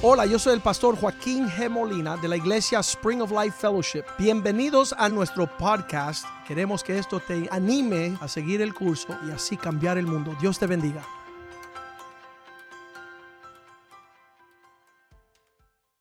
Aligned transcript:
Hola, 0.00 0.26
yo 0.26 0.38
soy 0.38 0.54
el 0.54 0.60
pastor 0.60 0.94
Joaquín 0.94 1.48
G. 1.48 1.68
Molina 1.68 2.16
de 2.16 2.28
la 2.28 2.36
iglesia 2.36 2.78
Spring 2.78 3.20
of 3.20 3.32
Life 3.32 3.56
Fellowship. 3.58 4.04
Bienvenidos 4.16 4.94
a 4.96 5.08
nuestro 5.08 5.48
podcast. 5.58 6.24
Queremos 6.46 6.84
que 6.84 6.96
esto 6.96 7.18
te 7.18 7.48
anime 7.50 8.16
a 8.20 8.28
seguir 8.28 8.60
el 8.62 8.74
curso 8.74 9.08
y 9.26 9.32
así 9.32 9.56
cambiar 9.56 9.98
el 9.98 10.06
mundo. 10.06 10.36
Dios 10.40 10.56
te 10.56 10.68
bendiga. 10.68 11.04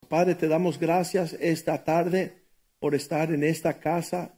Padre, 0.07 0.35
te 0.35 0.47
damos 0.47 0.77
gracias 0.77 1.33
esta 1.33 1.83
tarde 1.83 2.43
por 2.77 2.93
estar 2.93 3.31
en 3.31 3.43
esta 3.43 3.79
casa 3.79 4.35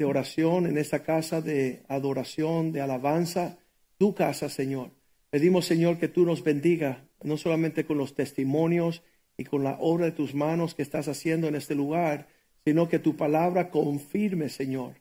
de 0.00 0.04
oración, 0.04 0.66
en 0.66 0.78
esta 0.78 1.04
casa 1.04 1.40
de 1.40 1.84
adoración, 1.86 2.72
de 2.72 2.80
alabanza, 2.80 3.56
tu 3.98 4.16
casa, 4.16 4.48
Señor. 4.48 4.90
Pedimos, 5.30 5.64
Señor, 5.64 5.98
que 5.98 6.08
tú 6.08 6.24
nos 6.24 6.42
bendiga, 6.42 7.04
no 7.26 7.36
solamente 7.36 7.84
con 7.84 7.98
los 7.98 8.14
testimonios 8.14 9.02
y 9.36 9.44
con 9.44 9.62
la 9.62 9.76
obra 9.80 10.06
de 10.06 10.12
tus 10.12 10.34
manos 10.34 10.74
que 10.74 10.82
estás 10.82 11.08
haciendo 11.08 11.48
en 11.48 11.54
este 11.54 11.74
lugar, 11.74 12.28
sino 12.64 12.88
que 12.88 12.98
tu 12.98 13.16
palabra 13.16 13.70
confirme, 13.70 14.48
Señor, 14.48 14.94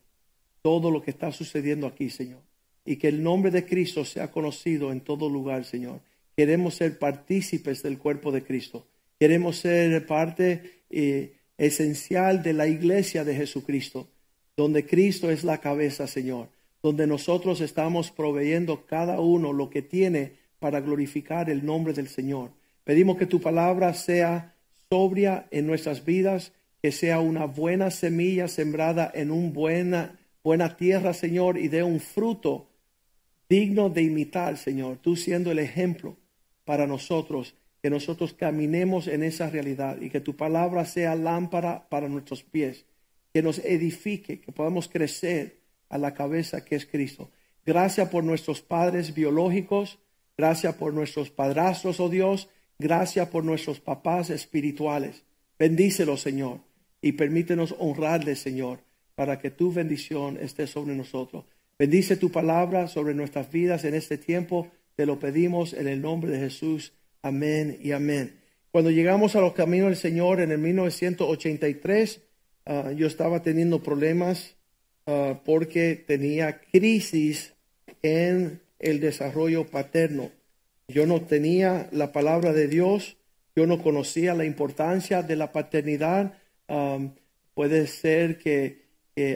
todo 0.61 0.91
lo 0.91 1.01
que 1.01 1.11
está 1.11 1.31
sucediendo 1.31 1.87
aquí, 1.87 2.09
Señor. 2.09 2.41
Y 2.83 2.97
que 2.97 3.07
el 3.07 3.23
nombre 3.23 3.51
de 3.51 3.65
Cristo 3.65 4.03
sea 4.05 4.31
conocido 4.31 4.91
en 4.91 5.01
todo 5.01 5.29
lugar, 5.29 5.65
Señor. 5.65 6.01
Queremos 6.35 6.75
ser 6.75 6.99
partícipes 6.99 7.81
del 7.81 7.97
cuerpo 7.97 8.31
de 8.31 8.43
Cristo. 8.43 8.85
Queremos 9.19 9.57
ser 9.57 10.05
parte 10.05 10.81
eh, 10.89 11.33
esencial 11.57 12.43
de 12.43 12.53
la 12.53 12.67
iglesia 12.67 13.23
de 13.23 13.35
Jesucristo, 13.35 14.09
donde 14.57 14.85
Cristo 14.85 15.31
es 15.31 15.43
la 15.43 15.59
cabeza, 15.59 16.07
Señor 16.07 16.49
donde 16.85 17.07
nosotros 17.07 17.61
estamos 17.61 18.11
proveyendo 18.11 18.85
cada 18.85 19.19
uno 19.19 19.53
lo 19.53 19.71
que 19.71 19.81
tiene 19.81 20.33
para 20.65 20.81
glorificar 20.81 21.47
el 21.51 21.63
nombre 21.63 21.93
del 21.93 22.07
Señor. 22.07 22.49
Pedimos 22.83 23.17
que 23.17 23.27
tu 23.27 23.39
palabra 23.39 23.93
sea 23.93 24.55
sobria 24.89 25.45
en 25.51 25.67
nuestras 25.67 26.03
vidas, 26.03 26.53
que 26.81 26.91
sea 26.91 27.19
una 27.19 27.45
buena 27.45 27.91
semilla 27.91 28.47
sembrada 28.47 29.11
en 29.13 29.29
una 29.29 29.51
buena, 29.51 30.19
buena 30.43 30.75
tierra, 30.75 31.13
Señor, 31.13 31.59
y 31.59 31.67
dé 31.67 31.83
un 31.83 31.99
fruto 31.99 32.67
digno 33.47 33.91
de 33.91 34.01
imitar, 34.01 34.57
Señor, 34.57 34.97
tú 34.97 35.15
siendo 35.15 35.51
el 35.51 35.59
ejemplo 35.59 36.17
para 36.63 36.87
nosotros, 36.87 37.53
que 37.83 37.91
nosotros 37.91 38.33
caminemos 38.33 39.07
en 39.07 39.21
esa 39.21 39.51
realidad 39.51 40.01
y 40.01 40.09
que 40.09 40.19
tu 40.19 40.35
palabra 40.35 40.85
sea 40.85 41.13
lámpara 41.13 41.87
para 41.89 42.09
nuestros 42.09 42.41
pies, 42.41 42.87
que 43.31 43.43
nos 43.43 43.59
edifique, 43.59 44.41
que 44.41 44.51
podamos 44.51 44.87
crecer 44.87 45.59
a 45.89 45.99
la 45.99 46.15
cabeza 46.15 46.65
que 46.65 46.75
es 46.75 46.87
Cristo. 46.87 47.29
Gracias 47.63 48.09
por 48.09 48.23
nuestros 48.23 48.63
padres 48.63 49.13
biológicos, 49.13 49.99
gracias 50.37 50.75
por 50.75 50.93
nuestros 50.93 51.29
padrastros, 51.29 51.99
oh 51.99 52.09
Dios, 52.09 52.49
gracias 52.79 53.29
por 53.29 53.43
nuestros 53.43 53.79
papás 53.79 54.29
espirituales. 54.29 55.23
Bendícelos, 55.57 56.21
Señor, 56.21 56.59
y 57.01 57.13
permítenos 57.13 57.75
honrarles, 57.79 58.39
Señor, 58.39 58.79
para 59.15 59.39
que 59.39 59.51
tu 59.51 59.71
bendición 59.71 60.37
esté 60.41 60.67
sobre 60.67 60.95
nosotros. 60.95 61.45
Bendice 61.77 62.17
tu 62.17 62.31
palabra 62.31 62.87
sobre 62.87 63.13
nuestras 63.13 63.51
vidas 63.51 63.83
en 63.85 63.95
este 63.95 64.17
tiempo. 64.17 64.71
Te 64.95 65.05
lo 65.05 65.19
pedimos 65.19 65.73
en 65.73 65.87
el 65.87 66.01
nombre 66.01 66.31
de 66.31 66.39
Jesús. 66.39 66.93
Amén 67.21 67.77
y 67.81 67.91
amén. 67.91 68.39
Cuando 68.71 68.91
llegamos 68.91 69.35
a 69.35 69.41
los 69.41 69.53
caminos 69.53 69.89
del 69.89 69.97
Señor 69.97 70.41
en 70.41 70.51
el 70.51 70.57
1983, 70.57 72.21
ah, 72.65 72.91
yo 72.95 73.07
estaba 73.07 73.41
teniendo 73.41 73.81
problemas 73.81 74.55
Ah, 75.07 75.39
porque 75.45 75.95
tenía 75.95 76.59
crisis 76.59 77.53
en 78.01 78.59
el 78.79 78.99
desarrollo 78.99 79.65
paterno. 79.65 80.31
Yo 80.87 81.05
no 81.05 81.21
tenía 81.21 81.89
la 81.91 82.11
palabra 82.11 82.53
de 82.53 82.67
Dios, 82.67 83.17
yo 83.55 83.65
no 83.67 83.81
conocía 83.81 84.33
la 84.33 84.45
importancia 84.45 85.23
de 85.23 85.35
la 85.35 85.51
paternidad. 85.51 86.33
puede 87.53 87.87
ser 87.87 88.37
que, 88.37 88.83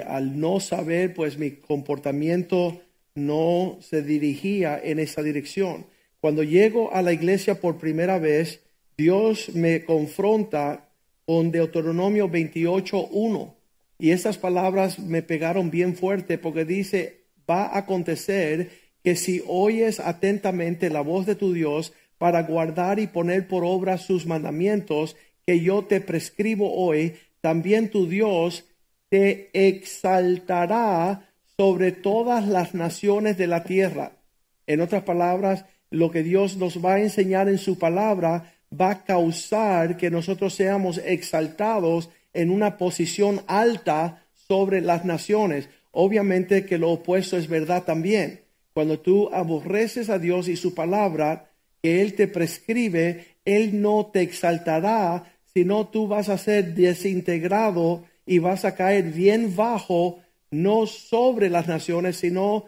al 0.05 0.39
no 0.39 0.59
saber, 0.59 1.13
pues 1.13 1.37
mi 1.37 1.51
comportamiento 1.51 2.81
no 3.15 3.77
se 3.81 4.01
dirigía 4.01 4.79
en 4.83 4.99
esa 4.99 5.23
dirección. 5.23 5.85
Cuando 6.21 6.43
llego 6.43 6.93
a 6.93 7.01
la 7.01 7.13
iglesia 7.13 7.61
por 7.61 7.77
primera 7.77 8.19
vez, 8.19 8.61
Dios 8.97 9.49
me 9.55 9.85
confronta 9.85 10.89
con 11.25 11.51
Deuteronomio 11.51 12.29
28.1 12.29 13.53
y 13.97 14.11
esas 14.11 14.37
palabras 14.37 14.99
me 14.99 15.21
pegaron 15.21 15.69
bien 15.69 15.95
fuerte 15.95 16.37
porque 16.37 16.65
dice, 16.65 17.21
va 17.49 17.67
a 17.67 17.79
acontecer 17.79 18.71
que 19.03 19.15
si 19.15 19.43
oyes 19.47 19.99
atentamente 19.99 20.89
la 20.89 21.01
voz 21.01 21.25
de 21.25 21.35
tu 21.35 21.53
Dios 21.53 21.93
para 22.17 22.43
guardar 22.43 22.99
y 22.99 23.07
poner 23.07 23.47
por 23.47 23.63
obra 23.63 23.97
sus 23.97 24.25
mandamientos 24.25 25.15
que 25.45 25.61
yo 25.61 25.85
te 25.85 26.01
prescribo 26.01 26.73
hoy, 26.75 27.15
también 27.41 27.89
tu 27.89 28.07
Dios 28.07 28.65
te 29.09 29.49
exaltará 29.53 31.29
sobre 31.57 31.91
todas 31.91 32.47
las 32.47 32.73
naciones 32.73 33.37
de 33.37 33.47
la 33.47 33.63
tierra. 33.63 34.13
En 34.67 34.81
otras 34.81 35.03
palabras, 35.03 35.65
lo 35.89 36.11
que 36.11 36.23
Dios 36.23 36.57
nos 36.57 36.83
va 36.83 36.95
a 36.95 37.01
enseñar 37.01 37.49
en 37.49 37.57
su 37.57 37.79
palabra 37.79 38.53
va 38.79 38.91
a 38.91 39.03
causar 39.03 39.97
que 39.97 40.11
nosotros 40.11 40.53
seamos 40.53 40.99
exaltados 40.99 42.09
en 42.33 42.51
una 42.51 42.77
posición 42.77 43.41
alta 43.47 44.23
sobre 44.47 44.81
las 44.81 45.05
naciones. 45.05 45.69
Obviamente 45.91 46.65
que 46.65 46.77
lo 46.77 46.91
opuesto 46.91 47.37
es 47.37 47.47
verdad 47.47 47.83
también. 47.83 48.41
Cuando 48.79 49.01
tú 49.01 49.29
aborreces 49.33 50.09
a 50.09 50.19
Dios 50.19 50.47
y 50.47 50.55
su 50.55 50.73
palabra 50.73 51.51
que 51.83 52.01
Él 52.01 52.13
te 52.13 52.29
prescribe, 52.29 53.35
Él 53.43 53.81
no 53.81 54.05
te 54.05 54.21
exaltará, 54.21 55.35
sino 55.53 55.89
tú 55.89 56.07
vas 56.07 56.29
a 56.29 56.37
ser 56.37 56.75
desintegrado 56.75 58.05
y 58.25 58.39
vas 58.39 58.63
a 58.63 58.75
caer 58.75 59.11
bien 59.11 59.53
bajo, 59.53 60.19
no 60.49 60.87
sobre 60.87 61.49
las 61.49 61.67
naciones, 61.67 62.15
sino 62.15 62.67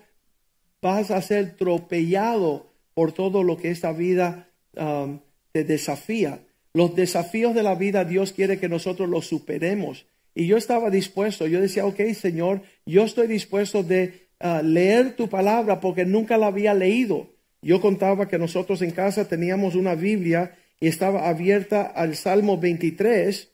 vas 0.81 1.11
a 1.11 1.21
ser 1.21 1.55
tropellado 1.55 2.67
por 2.93 3.13
todo 3.13 3.41
lo 3.41 3.55
que 3.55 3.71
esta 3.71 3.93
vida 3.93 4.49
um, 4.75 5.21
te 5.53 5.63
desafía. 5.63 6.41
Los 6.73 6.93
desafíos 6.93 7.55
de 7.55 7.63
la 7.63 7.75
vida 7.75 8.03
Dios 8.03 8.33
quiere 8.33 8.59
que 8.59 8.67
nosotros 8.67 9.07
los 9.07 9.27
superemos. 9.27 10.05
Y 10.35 10.45
yo 10.45 10.57
estaba 10.57 10.89
dispuesto, 10.89 11.47
yo 11.47 11.61
decía, 11.61 11.85
ok, 11.85 12.01
Señor, 12.19 12.63
yo 12.85 13.05
estoy 13.05 13.27
dispuesto 13.27 13.81
de 13.81 14.30
leer 14.63 15.15
tu 15.15 15.29
palabra 15.29 15.79
porque 15.79 16.05
nunca 16.05 16.37
la 16.37 16.47
había 16.47 16.73
leído. 16.73 17.29
Yo 17.61 17.79
contaba 17.79 18.27
que 18.27 18.39
nosotros 18.39 18.81
en 18.81 18.91
casa 18.91 19.27
teníamos 19.27 19.75
una 19.75 19.95
Biblia 19.95 20.55
y 20.79 20.87
estaba 20.87 21.29
abierta 21.29 21.83
al 21.83 22.15
Salmo 22.15 22.57
23. 22.57 23.51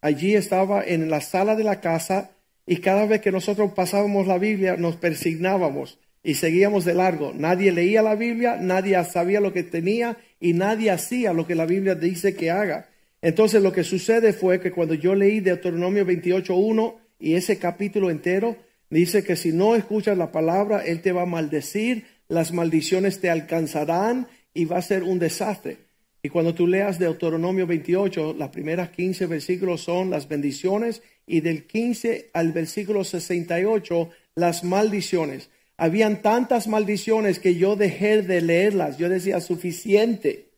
Allí 0.00 0.34
estaba 0.34 0.82
en 0.84 1.10
la 1.10 1.20
sala 1.20 1.54
de 1.54 1.64
la 1.64 1.80
casa 1.80 2.32
y 2.66 2.78
cada 2.78 3.06
vez 3.06 3.20
que 3.20 3.30
nosotros 3.30 3.72
pasábamos 3.72 4.26
la 4.26 4.38
Biblia 4.38 4.76
nos 4.76 4.96
persignábamos 4.96 5.98
y 6.24 6.34
seguíamos 6.34 6.84
de 6.84 6.94
largo. 6.94 7.32
Nadie 7.34 7.70
leía 7.70 8.02
la 8.02 8.16
Biblia, 8.16 8.56
nadie 8.60 9.02
sabía 9.04 9.40
lo 9.40 9.52
que 9.52 9.62
tenía 9.62 10.16
y 10.40 10.52
nadie 10.52 10.90
hacía 10.90 11.32
lo 11.32 11.46
que 11.46 11.54
la 11.54 11.66
Biblia 11.66 11.94
dice 11.94 12.34
que 12.34 12.50
haga. 12.50 12.88
Entonces 13.22 13.62
lo 13.62 13.72
que 13.72 13.84
sucede 13.84 14.32
fue 14.32 14.60
que 14.60 14.72
cuando 14.72 14.94
yo 14.94 15.14
leí 15.14 15.38
Deuteronomio 15.38 16.04
28.1 16.04 16.96
y 17.20 17.34
ese 17.34 17.58
capítulo 17.58 18.10
entero, 18.10 18.56
dice 18.90 19.24
que 19.24 19.36
si 19.36 19.52
no 19.52 19.74
escuchas 19.74 20.16
la 20.16 20.32
palabra, 20.32 20.84
Él 20.84 21.02
te 21.02 21.12
va 21.12 21.22
a 21.22 21.26
maldecir, 21.26 22.06
las 22.28 22.52
maldiciones 22.52 23.20
te 23.20 23.30
alcanzarán 23.30 24.28
y 24.54 24.64
va 24.64 24.78
a 24.78 24.82
ser 24.82 25.02
un 25.02 25.18
desastre. 25.18 25.78
Y 26.22 26.28
cuando 26.28 26.54
tú 26.54 26.66
leas 26.66 26.98
Deuteronomio 26.98 27.66
28, 27.66 28.34
las 28.36 28.48
primeras 28.48 28.90
15 28.90 29.26
versículos 29.26 29.82
son 29.82 30.10
las 30.10 30.26
bendiciones 30.26 31.02
y 31.26 31.40
del 31.40 31.66
15 31.66 32.30
al 32.32 32.52
versículo 32.52 33.04
68 33.04 34.10
las 34.34 34.64
maldiciones. 34.64 35.50
Habían 35.76 36.22
tantas 36.22 36.68
maldiciones 36.68 37.38
que 37.38 37.54
yo 37.54 37.76
dejé 37.76 38.22
de 38.22 38.40
leerlas. 38.40 38.98
Yo 38.98 39.08
decía, 39.08 39.40
suficiente, 39.40 40.48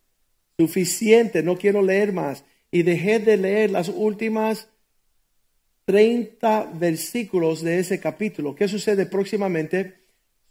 suficiente, 0.56 1.42
no 1.42 1.58
quiero 1.58 1.82
leer 1.82 2.12
más. 2.12 2.44
Y 2.70 2.82
dejé 2.82 3.18
de 3.18 3.36
leer 3.36 3.70
las 3.70 3.88
últimas 3.88 4.68
30 5.88 6.72
versículos 6.74 7.62
de 7.62 7.78
ese 7.78 7.98
capítulo. 7.98 8.54
¿Qué 8.54 8.68
sucede 8.68 9.06
próximamente? 9.06 9.94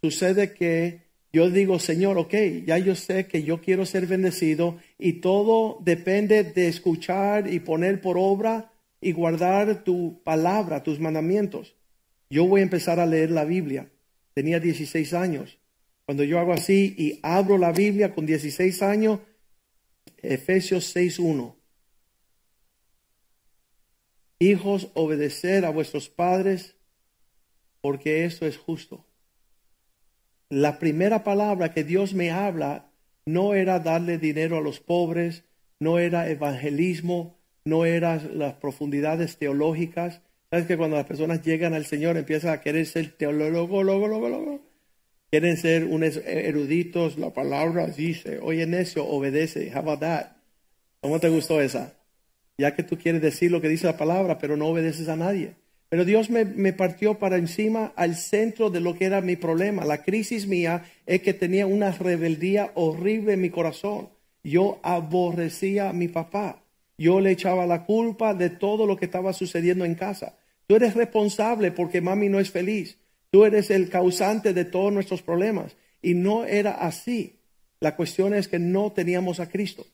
Sucede 0.02 0.52
que 0.52 1.02
yo 1.32 1.48
digo, 1.48 1.78
Señor, 1.78 2.18
ok, 2.18 2.34
ya 2.66 2.76
yo 2.78 2.96
sé 2.96 3.28
que 3.28 3.44
yo 3.44 3.60
quiero 3.60 3.86
ser 3.86 4.08
bendecido 4.08 4.78
y 4.98 5.20
todo 5.20 5.78
depende 5.80 6.42
de 6.42 6.66
escuchar 6.66 7.48
y 7.52 7.60
poner 7.60 8.00
por 8.00 8.16
obra 8.18 8.72
y 9.00 9.12
guardar 9.12 9.84
tu 9.84 10.20
palabra, 10.24 10.82
tus 10.82 10.98
mandamientos. 10.98 11.76
Yo 12.30 12.44
voy 12.46 12.60
a 12.60 12.64
empezar 12.64 12.98
a 12.98 13.06
leer 13.06 13.30
la 13.30 13.44
Biblia 13.44 13.88
tenía 14.38 14.60
16 14.60 15.14
años. 15.14 15.58
Cuando 16.06 16.22
yo 16.22 16.38
hago 16.38 16.52
así 16.52 16.94
y 16.96 17.18
abro 17.24 17.58
la 17.58 17.72
Biblia 17.72 18.14
con 18.14 18.24
16 18.24 18.82
años, 18.82 19.18
Efesios 20.22 20.94
6.1. 20.94 21.57
Hijos, 24.40 24.90
obedecer 24.94 25.64
a 25.64 25.70
vuestros 25.70 26.08
padres, 26.08 26.76
porque 27.80 28.24
eso 28.24 28.46
es 28.46 28.56
justo. 28.56 29.04
La 30.48 30.78
primera 30.78 31.24
palabra 31.24 31.72
que 31.72 31.84
Dios 31.84 32.14
me 32.14 32.30
habla 32.30 32.90
no 33.26 33.54
era 33.54 33.80
darle 33.80 34.16
dinero 34.18 34.58
a 34.58 34.60
los 34.60 34.80
pobres, 34.80 35.44
no 35.80 35.98
era 35.98 36.30
evangelismo, 36.30 37.36
no 37.64 37.84
eran 37.84 38.38
las 38.38 38.54
profundidades 38.54 39.36
teológicas. 39.36 40.22
Sabes 40.50 40.66
que 40.66 40.78
cuando 40.78 40.96
las 40.96 41.06
personas 41.06 41.42
llegan 41.42 41.74
al 41.74 41.84
Señor 41.84 42.16
empiezan 42.16 42.52
a 42.52 42.60
querer 42.60 42.86
ser 42.86 43.12
teólogos, 43.12 43.84
logo, 43.84 44.08
logo, 44.08 44.28
logo. 44.28 44.62
quieren 45.30 45.58
ser 45.58 45.84
unos 45.84 46.16
eruditos, 46.16 47.18
la 47.18 47.34
palabra 47.34 47.88
dice, 47.88 48.38
oye 48.40 48.66
necio, 48.66 49.06
obedece, 49.06 49.70
how 49.74 49.80
about 49.80 50.00
that? 50.00 50.26
¿Cómo 51.00 51.20
te 51.20 51.28
gustó 51.28 51.60
esa? 51.60 51.97
Ya 52.58 52.74
que 52.74 52.82
tú 52.82 52.98
quieres 52.98 53.22
decir 53.22 53.52
lo 53.52 53.60
que 53.60 53.68
dice 53.68 53.86
la 53.86 53.96
palabra, 53.96 54.38
pero 54.38 54.56
no 54.56 54.66
obedeces 54.66 55.08
a 55.08 55.16
nadie. 55.16 55.54
Pero 55.88 56.04
Dios 56.04 56.28
me, 56.28 56.72
partió 56.74 57.18
para 57.18 57.36
encima 57.36 57.92
al 57.96 58.16
centro 58.16 58.68
de 58.68 58.80
lo 58.80 58.94
que 58.94 59.06
era 59.06 59.22
mi 59.22 59.36
problema. 59.36 59.84
La 59.84 60.02
crisis 60.02 60.46
mía 60.46 60.84
es 61.06 61.22
que 61.22 61.32
tenía 61.32 61.66
una 61.66 61.92
rebeldía 61.92 62.72
horrible 62.74 63.34
en 63.34 63.40
mi 63.40 63.50
corazón. 63.50 64.10
Yo 64.44 64.80
aborrecía 64.82 65.88
a 65.88 65.92
mi 65.94 66.08
papá. 66.08 66.62
Yo 66.98 67.20
le 67.20 67.30
echaba 67.30 67.64
la 67.64 67.84
culpa 67.84 68.34
de 68.34 68.50
todo 68.50 68.86
lo 68.86 68.96
que 68.96 69.06
estaba 69.06 69.32
sucediendo 69.32 69.84
en 69.84 69.94
casa. 69.94 70.36
Tú 70.66 70.76
eres 70.76 70.94
responsable 70.94 71.70
porque 71.70 72.02
mami 72.02 72.28
no 72.28 72.40
es 72.40 72.50
feliz. 72.50 72.98
Tú 73.30 73.44
eres 73.44 73.70
el 73.70 73.88
causante 73.88 74.52
de 74.52 74.64
todos 74.66 74.92
nuestros 74.92 75.22
problemas. 75.22 75.76
Y 76.02 76.14
no 76.14 76.44
era 76.44 76.72
así. 76.72 77.36
La 77.80 77.96
cuestión 77.96 78.34
es 78.34 78.48
que 78.48 78.58
no 78.58 78.92
teníamos 78.92 79.40
a 79.40 79.48
Cristo. 79.48 79.86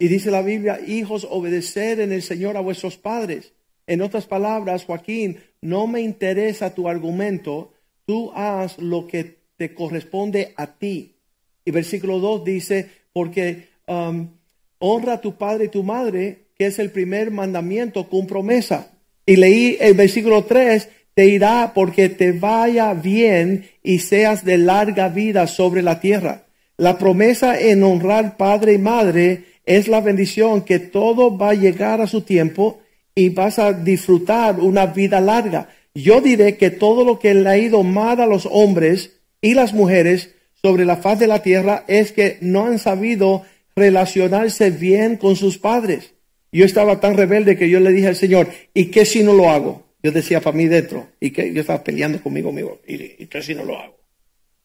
Y 0.00 0.08
dice 0.08 0.30
la 0.30 0.40
Biblia, 0.40 0.80
hijos, 0.84 1.28
obedecer 1.30 2.00
en 2.00 2.10
el 2.10 2.22
Señor 2.22 2.56
a 2.56 2.60
vuestros 2.60 2.96
padres. 2.96 3.52
En 3.86 4.00
otras 4.00 4.26
palabras, 4.26 4.86
Joaquín, 4.86 5.40
no 5.60 5.86
me 5.86 6.00
interesa 6.00 6.74
tu 6.74 6.88
argumento, 6.88 7.74
tú 8.06 8.32
haz 8.34 8.78
lo 8.78 9.06
que 9.06 9.40
te 9.58 9.74
corresponde 9.74 10.54
a 10.56 10.78
ti. 10.78 11.16
Y 11.66 11.70
versículo 11.70 12.18
2 12.18 12.44
dice, 12.46 12.88
porque 13.12 13.68
um, 13.88 14.28
honra 14.78 15.12
a 15.12 15.20
tu 15.20 15.36
padre 15.36 15.66
y 15.66 15.68
tu 15.68 15.82
madre, 15.82 16.46
que 16.56 16.64
es 16.64 16.78
el 16.78 16.90
primer 16.90 17.30
mandamiento 17.30 18.08
con 18.08 18.26
promesa. 18.26 18.92
Y 19.26 19.36
leí 19.36 19.76
el 19.80 19.92
versículo 19.92 20.44
3, 20.44 20.88
te 21.12 21.26
irá 21.26 21.72
porque 21.74 22.08
te 22.08 22.32
vaya 22.32 22.94
bien 22.94 23.68
y 23.82 23.98
seas 23.98 24.46
de 24.46 24.56
larga 24.56 25.10
vida 25.10 25.46
sobre 25.46 25.82
la 25.82 26.00
tierra. 26.00 26.46
La 26.78 26.96
promesa 26.96 27.60
en 27.60 27.82
honrar 27.82 28.38
padre 28.38 28.72
y 28.72 28.78
madre 28.78 29.49
es 29.70 29.86
la 29.86 30.00
bendición 30.00 30.62
que 30.62 30.80
todo 30.80 31.38
va 31.38 31.50
a 31.50 31.54
llegar 31.54 32.00
a 32.00 32.08
su 32.08 32.22
tiempo 32.22 32.80
y 33.14 33.28
vas 33.28 33.60
a 33.60 33.72
disfrutar 33.72 34.58
una 34.58 34.86
vida 34.86 35.20
larga. 35.20 35.68
Yo 35.94 36.20
diré 36.20 36.56
que 36.56 36.70
todo 36.70 37.04
lo 37.04 37.20
que 37.20 37.34
le 37.34 37.48
ha 37.48 37.56
ido 37.56 37.84
mal 37.84 38.20
a 38.20 38.26
los 38.26 38.48
hombres 38.50 39.20
y 39.40 39.54
las 39.54 39.72
mujeres 39.72 40.34
sobre 40.60 40.84
la 40.84 40.96
faz 40.96 41.20
de 41.20 41.28
la 41.28 41.44
tierra 41.44 41.84
es 41.86 42.10
que 42.10 42.38
no 42.40 42.66
han 42.66 42.80
sabido 42.80 43.44
relacionarse 43.76 44.70
bien 44.70 45.16
con 45.16 45.36
sus 45.36 45.56
padres. 45.56 46.14
Yo 46.50 46.64
estaba 46.64 46.98
tan 46.98 47.16
rebelde 47.16 47.56
que 47.56 47.70
yo 47.70 47.78
le 47.78 47.92
dije 47.92 48.08
al 48.08 48.16
Señor, 48.16 48.48
¿y 48.74 48.86
qué 48.86 49.04
si 49.04 49.22
no 49.22 49.34
lo 49.34 49.50
hago? 49.50 49.86
Yo 50.02 50.10
decía 50.10 50.40
para 50.40 50.56
mí 50.56 50.66
dentro, 50.66 51.06
y 51.20 51.30
que 51.30 51.52
yo 51.52 51.60
estaba 51.60 51.84
peleando 51.84 52.20
conmigo, 52.20 52.50
amigo, 52.50 52.80
¿y, 52.88 53.26
qué 53.26 53.40
si 53.40 53.54
no 53.54 53.64
lo 53.64 53.78
hago? 53.78 54.00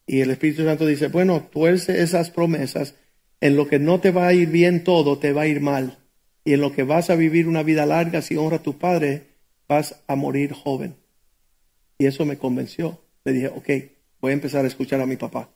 Y 0.08 0.22
el 0.22 0.31
Espíritu 0.31 0.63
Santo 0.63 0.88
dice, 0.88 1.10
bueno, 1.10 1.48
tuerce 1.51 2.01
esas 2.01 2.31
promesas, 2.31 2.96
en 3.42 3.56
lo 3.56 3.68
que 3.68 3.80
no 3.80 4.00
te 4.00 4.12
va 4.12 4.28
a 4.28 4.34
ir 4.34 4.50
bien 4.50 4.84
todo, 4.84 5.18
te 5.18 5.34
va 5.34 5.44
a 5.44 5.48
ir 5.48 5.62
mal. 5.62 6.00
Y 6.44 6.54
en 6.54 6.62
lo 6.62 6.74
que 6.74 6.84
vas 6.84 7.10
a 7.10 7.16
vivir 7.16 7.48
una 7.48 7.64
vida 7.64 7.86
larga, 7.86 8.22
si 8.22 8.36
honra 8.38 8.58
a 8.58 8.64
tu 8.64 8.78
padre, 8.78 9.24
vas 9.68 10.02
a 10.08 10.16
morir 10.16 10.54
joven. 10.54 10.96
Y 11.98 12.06
eso 12.06 12.26
me 12.26 12.38
convenció. 12.38 13.02
Le 13.24 13.34
dije, 13.34 13.48
ok, 13.48 13.70
voy 14.22 14.32
a 14.32 14.34
empezar 14.34 14.66
a 14.66 14.68
escuchar 14.68 15.02
a 15.02 15.06
mi 15.06 15.16
papá 15.16 15.50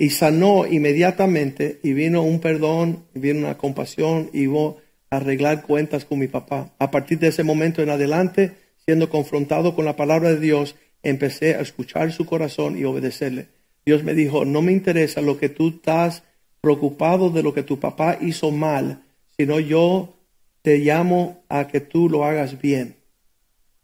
y 0.00 0.08
sanó 0.08 0.66
inmediatamente 0.66 1.78
y 1.82 1.92
vino 1.92 2.22
un 2.22 2.40
perdón, 2.40 3.04
y 3.14 3.18
vino 3.18 3.40
una 3.40 3.58
compasión 3.58 4.30
y 4.32 4.46
hubo 4.46 4.78
a 5.10 5.16
arreglar 5.16 5.60
cuentas 5.60 6.06
con 6.06 6.18
mi 6.18 6.26
papá. 6.26 6.74
A 6.78 6.90
partir 6.90 7.18
de 7.18 7.28
ese 7.28 7.44
momento 7.44 7.82
en 7.82 7.90
adelante, 7.90 8.52
siendo 8.82 9.10
confrontado 9.10 9.74
con 9.74 9.84
la 9.84 9.96
palabra 9.96 10.30
de 10.30 10.40
Dios, 10.40 10.74
empecé 11.02 11.54
a 11.54 11.60
escuchar 11.60 12.12
su 12.12 12.24
corazón 12.24 12.78
y 12.78 12.84
obedecerle. 12.84 13.48
Dios 13.84 14.02
me 14.02 14.14
dijo, 14.14 14.46
no 14.46 14.62
me 14.62 14.72
interesa 14.72 15.20
lo 15.20 15.36
que 15.36 15.50
tú 15.50 15.68
estás 15.68 16.22
preocupado 16.60 17.30
de 17.30 17.42
lo 17.42 17.54
que 17.54 17.62
tu 17.62 17.78
papá 17.78 18.18
hizo 18.20 18.50
mal, 18.50 19.02
sino 19.36 19.60
yo 19.60 20.14
te 20.62 20.78
llamo 20.78 21.42
a 21.48 21.68
que 21.68 21.80
tú 21.80 22.08
lo 22.08 22.24
hagas 22.24 22.60
bien, 22.60 22.96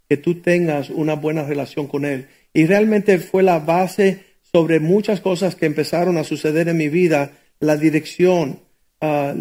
que 0.08 0.16
tú 0.16 0.40
tengas 0.40 0.90
una 0.90 1.14
buena 1.14 1.44
relación 1.44 1.86
con 1.86 2.04
él. 2.04 2.28
Y 2.52 2.66
realmente 2.66 3.18
fue 3.18 3.42
la 3.42 3.58
base 3.58 4.24
sobre 4.52 4.80
muchas 4.80 5.20
cosas 5.20 5.54
que 5.54 5.66
empezaron 5.66 6.16
a 6.16 6.24
suceder 6.24 6.68
en 6.68 6.76
mi 6.76 6.88
vida, 6.88 7.32
la 7.60 7.76
dirección, 7.76 8.60
ah, 9.00 9.34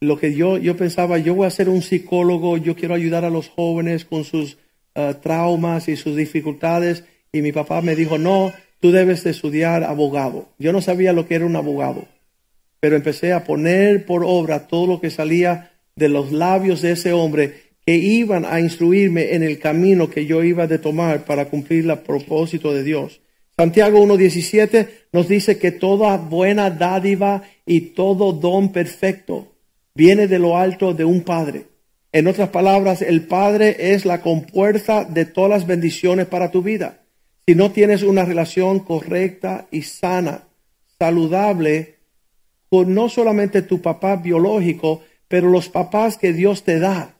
lo 0.00 0.18
que 0.18 0.34
yo, 0.34 0.58
yo 0.58 0.76
pensaba, 0.76 1.18
yo 1.18 1.34
voy 1.34 1.46
a 1.46 1.50
ser 1.50 1.68
un 1.68 1.82
psicólogo, 1.82 2.56
yo 2.56 2.76
quiero 2.76 2.94
ayudar 2.94 3.24
a 3.24 3.30
los 3.30 3.48
jóvenes 3.48 4.04
con 4.04 4.24
sus 4.24 4.58
ah, 4.94 5.14
traumas 5.22 5.88
y 5.88 5.96
sus 5.96 6.16
dificultades, 6.16 7.04
y 7.32 7.42
mi 7.42 7.52
papá 7.52 7.80
me 7.80 7.96
dijo, 7.96 8.18
no, 8.18 8.52
tú 8.80 8.92
debes 8.92 9.24
de 9.24 9.30
estudiar 9.30 9.82
abogado. 9.82 10.48
Yo 10.58 10.72
no 10.72 10.80
sabía 10.80 11.12
lo 11.12 11.26
que 11.26 11.34
era 11.34 11.46
un 11.46 11.56
abogado, 11.56 12.06
pero 12.84 12.96
empecé 12.96 13.32
a 13.32 13.44
poner 13.44 14.04
por 14.04 14.24
obra 14.26 14.68
todo 14.68 14.86
lo 14.86 15.00
que 15.00 15.08
salía 15.08 15.70
de 15.96 16.10
los 16.10 16.32
labios 16.32 16.82
de 16.82 16.90
ese 16.90 17.14
hombre 17.14 17.62
que 17.86 17.96
iban 17.96 18.44
a 18.44 18.60
instruirme 18.60 19.32
en 19.32 19.42
el 19.42 19.58
camino 19.58 20.10
que 20.10 20.26
yo 20.26 20.42
iba 20.42 20.66
de 20.66 20.78
tomar 20.78 21.24
para 21.24 21.46
cumplir 21.46 21.88
el 21.88 21.98
propósito 22.00 22.74
de 22.74 22.82
Dios. 22.82 23.22
Santiago 23.56 24.04
1.17 24.04 24.88
nos 25.14 25.28
dice 25.28 25.56
que 25.56 25.72
toda 25.72 26.18
buena 26.18 26.68
dádiva 26.68 27.44
y 27.64 27.80
todo 27.80 28.34
don 28.34 28.70
perfecto 28.70 29.54
viene 29.94 30.26
de 30.26 30.38
lo 30.38 30.58
alto 30.58 30.92
de 30.92 31.06
un 31.06 31.22
Padre. 31.22 31.64
En 32.12 32.26
otras 32.26 32.50
palabras, 32.50 33.00
el 33.00 33.22
Padre 33.22 33.94
es 33.94 34.04
la 34.04 34.20
compuerta 34.20 35.06
de 35.06 35.24
todas 35.24 35.48
las 35.48 35.66
bendiciones 35.66 36.26
para 36.26 36.50
tu 36.50 36.60
vida. 36.60 37.00
Si 37.48 37.54
no 37.54 37.70
tienes 37.70 38.02
una 38.02 38.26
relación 38.26 38.80
correcta 38.80 39.68
y 39.70 39.80
sana, 39.80 40.42
saludable, 40.98 41.93
no 42.82 43.08
solamente 43.08 43.62
tu 43.62 43.80
papá 43.80 44.16
biológico, 44.16 45.02
pero 45.28 45.48
los 45.48 45.68
papás 45.68 46.18
que 46.18 46.32
Dios 46.32 46.64
te 46.64 46.80
da. 46.80 47.14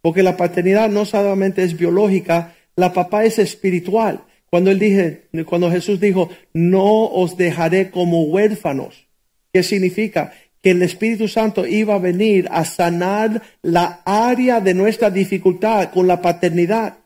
Porque 0.00 0.24
la 0.24 0.36
paternidad 0.36 0.90
no 0.90 1.04
solamente 1.04 1.62
es 1.62 1.76
biológica, 1.76 2.54
la 2.74 2.92
papá 2.92 3.24
es 3.24 3.38
espiritual. 3.38 4.24
Cuando 4.50 4.70
él 4.70 4.78
dije, 4.78 5.28
cuando 5.46 5.70
Jesús 5.70 6.00
dijo, 6.00 6.28
no 6.52 7.06
os 7.06 7.36
dejaré 7.36 7.90
como 7.90 8.24
huérfanos, 8.24 9.06
¿qué 9.52 9.62
significa? 9.62 10.32
Que 10.60 10.70
el 10.70 10.82
Espíritu 10.82 11.28
Santo 11.28 11.66
iba 11.66 11.94
a 11.94 11.98
venir 11.98 12.48
a 12.50 12.64
sanar 12.64 13.42
la 13.62 14.02
área 14.04 14.60
de 14.60 14.74
nuestra 14.74 15.10
dificultad 15.10 15.90
con 15.92 16.06
la 16.06 16.20
paternidad. 16.20 16.98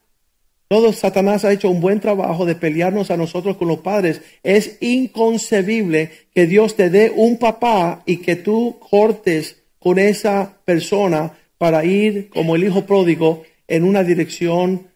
Todo 0.69 0.93
Satanás 0.93 1.47
ha 1.47 1.53
hecho 1.53 1.71
un 1.71 1.81
buen 1.81 1.99
trabajo 1.99 2.45
de 2.45 2.55
pelearnos 2.55 3.11
a 3.11 3.17
nosotros 3.17 3.57
con 3.57 3.69
los 3.69 3.79
padres. 3.79 4.21
Es 4.43 4.77
inconcebible 4.81 6.11
que 6.35 6.47
Dios 6.47 6.77
te 6.77 6.91
dé 6.91 7.11
un 7.15 7.39
papá 7.39 8.03
y 8.05 8.19
que 8.19 8.37
tú 8.37 8.79
cortes 8.79 9.63
con 9.79 9.99
esa 9.99 10.59
persona 10.67 11.33
para 11.57 11.87
ir 11.87 12.29
como 12.29 12.55
el 12.55 12.65
hijo 12.65 12.85
pródigo 12.85 13.45
en 13.67 13.85
una 13.85 14.05
dirección 14.05 14.89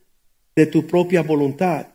de 0.54 0.66
tu 0.66 0.86
propia 0.86 1.22
voluntad. 1.22 1.86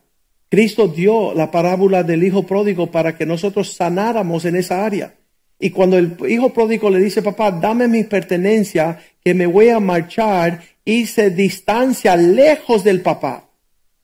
Cristo 0.50 0.88
dio 0.88 1.36
la 1.36 1.52
parábola 1.52 2.04
del 2.04 2.24
hijo 2.24 2.44
pródigo 2.44 2.90
para 2.90 3.16
que 3.16 3.28
nosotros 3.28 3.74
sanáramos 3.74 4.46
en 4.46 4.56
esa 4.56 4.86
área. 4.86 5.14
Y 5.60 5.70
cuando 5.72 5.98
el 5.98 6.18
hijo 6.28 6.52
pródigo 6.52 6.90
le 6.90 7.00
dice, 7.00 7.22
papá, 7.22 7.52
dame 7.52 7.88
mi 7.88 8.04
pertenencia, 8.04 9.00
que 9.24 9.34
me 9.34 9.46
voy 9.46 9.70
a 9.70 9.80
marchar, 9.80 10.62
y 10.86 11.06
se 11.06 11.32
distancia 11.32 12.16
lejos 12.16 12.84
del 12.84 13.02
papá. 13.02 13.47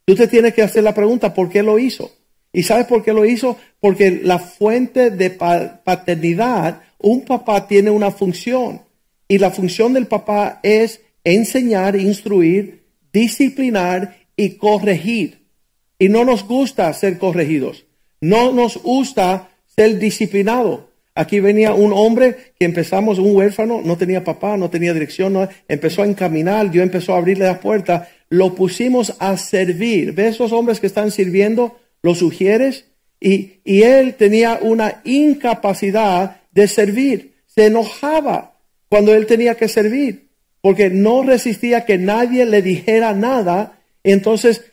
Tú 0.05 0.15
te 0.15 0.27
tienes 0.27 0.53
que 0.53 0.61
hacer 0.61 0.83
la 0.83 0.93
pregunta, 0.93 1.33
¿por 1.33 1.49
qué 1.49 1.63
lo 1.63 1.79
hizo? 1.79 2.11
¿Y 2.51 2.63
sabes 2.63 2.85
por 2.85 3.03
qué 3.03 3.13
lo 3.13 3.25
hizo? 3.25 3.57
Porque 3.79 4.21
la 4.23 4.37
fuente 4.37 5.09
de 5.09 5.31
paternidad, 5.31 6.81
un 6.99 7.25
papá 7.25 7.67
tiene 7.67 7.89
una 7.89 8.11
función. 8.11 8.81
Y 9.27 9.39
la 9.39 9.49
función 9.49 9.93
del 9.93 10.07
papá 10.07 10.59
es 10.61 11.01
enseñar, 11.23 11.95
instruir, 11.95 12.83
disciplinar 13.11 14.17
y 14.35 14.51
corregir. 14.57 15.47
Y 15.97 16.09
no 16.09 16.25
nos 16.25 16.45
gusta 16.45 16.91
ser 16.93 17.17
corregidos. 17.17 17.85
No 18.21 18.51
nos 18.51 18.77
gusta 18.77 19.49
ser 19.65 19.97
disciplinado. 19.99 20.92
Aquí 21.15 21.39
venía 21.39 21.73
un 21.73 21.93
hombre 21.93 22.53
que 22.57 22.65
empezamos, 22.65 23.19
un 23.19 23.35
huérfano, 23.35 23.81
no 23.83 23.97
tenía 23.97 24.23
papá, 24.23 24.57
no 24.57 24.69
tenía 24.69 24.93
dirección, 24.93 25.47
empezó 25.67 26.01
a 26.01 26.07
encaminar, 26.07 26.71
Dios 26.71 26.83
empezó 26.83 27.13
a 27.13 27.17
abrirle 27.17 27.45
la 27.45 27.59
puerta, 27.59 28.09
lo 28.29 28.55
pusimos 28.55 29.15
a 29.19 29.37
servir. 29.37 30.13
¿Ves 30.13 30.35
esos 30.35 30.51
hombres 30.51 30.79
que 30.79 30.87
están 30.87 31.11
sirviendo? 31.11 31.77
Los 32.01 32.19
sugieres. 32.19 32.85
Y, 33.19 33.59
y 33.63 33.83
él 33.83 34.15
tenía 34.15 34.59
una 34.61 35.01
incapacidad 35.03 36.41
de 36.51 36.67
servir. 36.67 37.33
Se 37.45 37.67
enojaba 37.67 38.53
cuando 38.89 39.13
él 39.13 39.25
tenía 39.25 39.55
que 39.55 39.67
servir, 39.67 40.29
porque 40.61 40.89
no 40.89 41.23
resistía 41.23 41.85
que 41.85 41.97
nadie 41.97 42.45
le 42.45 42.61
dijera 42.61 43.13
nada. 43.13 43.79
Entonces 44.03 44.63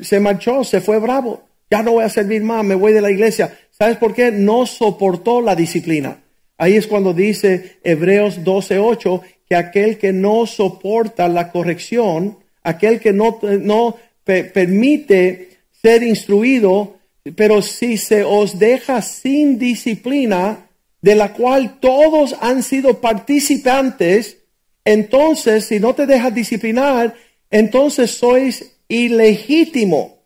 se, 0.00 0.20
marchó, 0.20 0.64
se 0.64 0.80
fue 0.80 0.98
bravo. 0.98 1.44
Ya 1.70 1.82
no 1.82 1.92
voy 1.92 2.04
a 2.04 2.08
servir 2.08 2.42
más, 2.42 2.64
me 2.64 2.74
voy 2.74 2.92
de 2.92 3.00
la 3.00 3.10
iglesia. 3.10 3.58
¿Sabes 3.78 3.98
por 3.98 4.14
qué? 4.14 4.30
No 4.32 4.64
soportó 4.64 5.42
la 5.42 5.54
disciplina. 5.54 6.22
Ahí 6.56 6.76
es 6.76 6.86
cuando 6.86 7.12
dice 7.12 7.78
Hebreos 7.84 8.42
12:8 8.42 9.20
que 9.48 9.54
aquel 9.54 9.98
que 9.98 10.12
no 10.12 10.46
soporta 10.46 11.28
la 11.28 11.52
corrección, 11.52 12.38
aquel 12.62 13.00
que 13.00 13.12
no, 13.12 13.38
no 13.42 13.96
permite 14.24 15.58
ser 15.70 16.02
instruido, 16.02 16.96
pero 17.36 17.60
si 17.62 17.96
se 17.98 18.24
os 18.24 18.58
deja 18.58 19.02
sin 19.02 19.58
disciplina, 19.58 20.66
de 21.02 21.14
la 21.14 21.34
cual 21.34 21.78
todos 21.78 22.34
han 22.40 22.62
sido 22.62 23.00
participantes, 23.00 24.38
entonces 24.84 25.66
si 25.66 25.78
no 25.78 25.94
te 25.94 26.06
dejas 26.06 26.34
disciplinar, 26.34 27.14
entonces 27.50 28.10
sois 28.10 28.72
ilegítimo. 28.88 30.18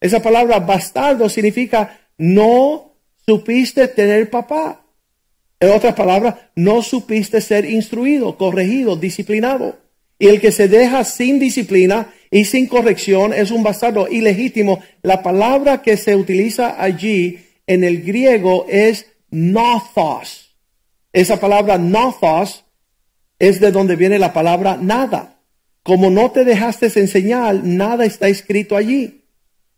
Esa 0.00 0.20
palabra 0.20 0.58
bastardo 0.58 1.28
significa 1.28 2.00
no 2.20 2.96
supiste 3.26 3.88
tener 3.88 4.28
papá. 4.28 4.84
En 5.58 5.70
otras 5.70 5.94
palabras, 5.94 6.34
no 6.54 6.82
supiste 6.82 7.40
ser 7.40 7.64
instruido, 7.64 8.36
corregido, 8.36 8.94
disciplinado. 8.94 9.78
Y 10.18 10.26
el 10.28 10.38
que 10.38 10.52
se 10.52 10.68
deja 10.68 11.02
sin 11.04 11.38
disciplina 11.38 12.12
y 12.30 12.44
sin 12.44 12.66
corrección 12.66 13.32
es 13.32 13.50
un 13.50 13.62
bastardo 13.62 14.06
ilegítimo. 14.06 14.82
La 15.02 15.22
palabra 15.22 15.80
que 15.80 15.96
se 15.96 16.14
utiliza 16.14 16.82
allí 16.82 17.38
en 17.66 17.84
el 17.84 18.02
griego 18.02 18.66
es 18.68 19.06
nothos. 19.30 20.54
Esa 21.14 21.40
palabra 21.40 21.78
nothos 21.78 22.66
es 23.38 23.60
de 23.60 23.72
donde 23.72 23.96
viene 23.96 24.18
la 24.18 24.34
palabra 24.34 24.76
nada. 24.76 25.40
Como 25.82 26.10
no 26.10 26.30
te 26.32 26.44
dejaste 26.44 26.92
enseñar, 27.00 27.64
nada 27.64 28.04
está 28.04 28.28
escrito 28.28 28.76
allí. 28.76 29.19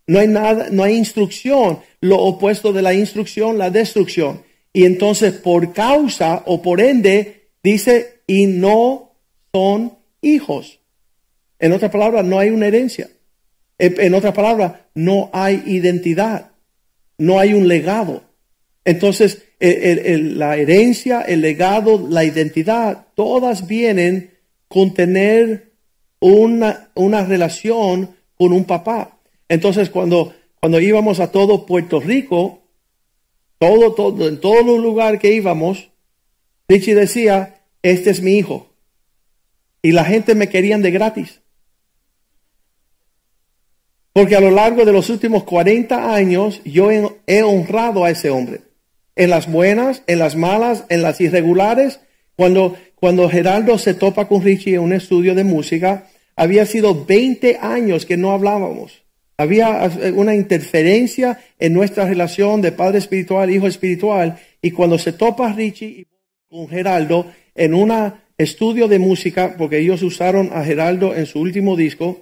No 0.07 0.19
hay 0.19 0.29
nada, 0.29 0.69
no 0.71 0.83
hay 0.83 0.97
instrucción. 0.97 1.81
Lo 2.01 2.19
opuesto 2.21 2.73
de 2.73 2.83
la 2.83 2.95
instrucción, 2.95 3.59
la 3.59 3.71
destrucción. 3.71 4.43
Y 4.73 4.85
entonces 4.85 5.35
por 5.35 5.73
causa 5.73 6.43
o 6.47 6.63
por 6.63 6.81
ende 6.81 7.49
dice, 7.63 8.23
y 8.27 8.47
no 8.47 9.13
son 9.53 9.93
hijos. 10.21 10.81
En 11.59 11.73
otras 11.73 11.91
palabras, 11.91 12.25
no 12.25 12.39
hay 12.39 12.51
una 12.51 12.67
herencia. 12.67 13.09
En 13.79 14.15
otras 14.15 14.35
palabras, 14.35 14.73
no 14.95 15.31
hay 15.33 15.63
identidad. 15.67 16.51
No 17.19 17.39
hay 17.39 17.55
un 17.55 17.69
legado. 17.69 18.23
Entonces, 18.85 19.45
la 19.61 20.57
herencia, 20.57 21.21
el 21.23 21.41
legado, 21.41 22.05
la 22.09 22.25
identidad, 22.25 23.07
todas 23.15 23.67
vienen 23.69 24.31
con 24.67 24.95
tener 24.95 25.73
una, 26.21 26.91
una 26.95 27.25
relación 27.25 28.17
con 28.37 28.53
un 28.53 28.65
papá. 28.65 29.19
Entonces, 29.49 29.91
cuando, 29.91 30.35
cuando 30.61 30.81
íbamos 30.81 31.21
a 31.21 31.31
todo 31.31 31.67
Puerto 31.67 32.01
Rico, 32.01 32.63
todo, 33.59 33.95
todo, 33.95 34.29
en 34.29 34.41
todos 34.41 34.65
los 34.65 34.79
lugares 34.79 35.21
que 35.21 35.33
íbamos, 35.33 35.91
Richie 36.69 36.95
decía, 36.95 37.63
este 37.83 38.11
es 38.11 38.23
mi 38.23 38.39
hijo. 38.39 38.75
Y 39.83 39.93
la 39.93 40.05
gente 40.05 40.35
me 40.35 40.49
querían 40.49 40.83
de 40.83 40.91
gratis. 40.91 41.41
Porque 44.13 44.37
a 44.37 44.41
lo 44.41 44.51
largo 44.51 44.85
de 44.85 44.93
los 44.93 45.09
últimos 45.11 45.45
40 45.45 46.15
años 46.15 46.61
yo 46.65 46.91
he 46.91 47.43
honrado 47.43 48.05
a 48.05 48.11
ese 48.11 48.31
hombre. 48.31 48.61
En 49.17 49.31
las 49.31 49.51
buenas, 49.51 50.03
en 50.07 50.19
las 50.19 50.37
malas, 50.37 50.85
en 50.89 51.03
las 51.03 51.21
irregulares. 51.21 52.01
Cuando, 52.37 52.77
cuando 52.95 53.29
Gerardo 53.29 53.79
se 53.79 53.95
topa 53.95 54.29
con 54.29 54.43
Richie 54.43 54.75
en 54.75 54.81
un 54.81 54.93
estudio 54.93 55.35
de 55.35 55.45
música, 55.45 56.09
había 56.37 56.67
sido 56.67 57.05
20 57.05 57.59
años 57.61 58.07
que 58.07 58.17
no 58.17 58.33
hablábamos. 58.33 59.02
Había 59.37 59.91
una 60.15 60.35
interferencia 60.35 61.39
en 61.59 61.73
nuestra 61.73 62.05
relación 62.05 62.61
de 62.61 62.73
padre 62.73 62.99
espiritual, 62.99 63.51
hijo 63.51 63.67
espiritual. 63.67 64.39
Y 64.61 64.71
cuando 64.71 64.99
se 64.99 65.13
topa 65.13 65.53
Richie 65.53 66.07
con 66.49 66.69
Geraldo 66.69 67.27
en 67.55 67.75
un 67.75 67.93
estudio 68.37 68.89
de 68.89 68.99
música, 68.99 69.55
porque 69.57 69.79
ellos 69.79 70.03
usaron 70.03 70.51
a 70.53 70.65
Geraldo 70.65 71.15
en 71.15 71.27
su 71.27 71.41
último 71.41 71.77
disco, 71.77 72.21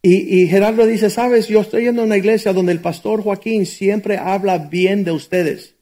y, 0.00 0.42
y, 0.42 0.46
Gerardo 0.46 0.86
dice, 0.86 1.10
sabes, 1.10 1.48
yo 1.48 1.60
estoy 1.60 1.84
yendo 1.84 2.02
a 2.02 2.04
una 2.04 2.16
iglesia 2.16 2.52
donde 2.52 2.70
el 2.70 2.80
pastor 2.80 3.20
Joaquín 3.20 3.66
siempre 3.66 4.16
habla 4.16 4.58
bien 4.58 5.02
de 5.02 5.10
ustedes. 5.10 5.74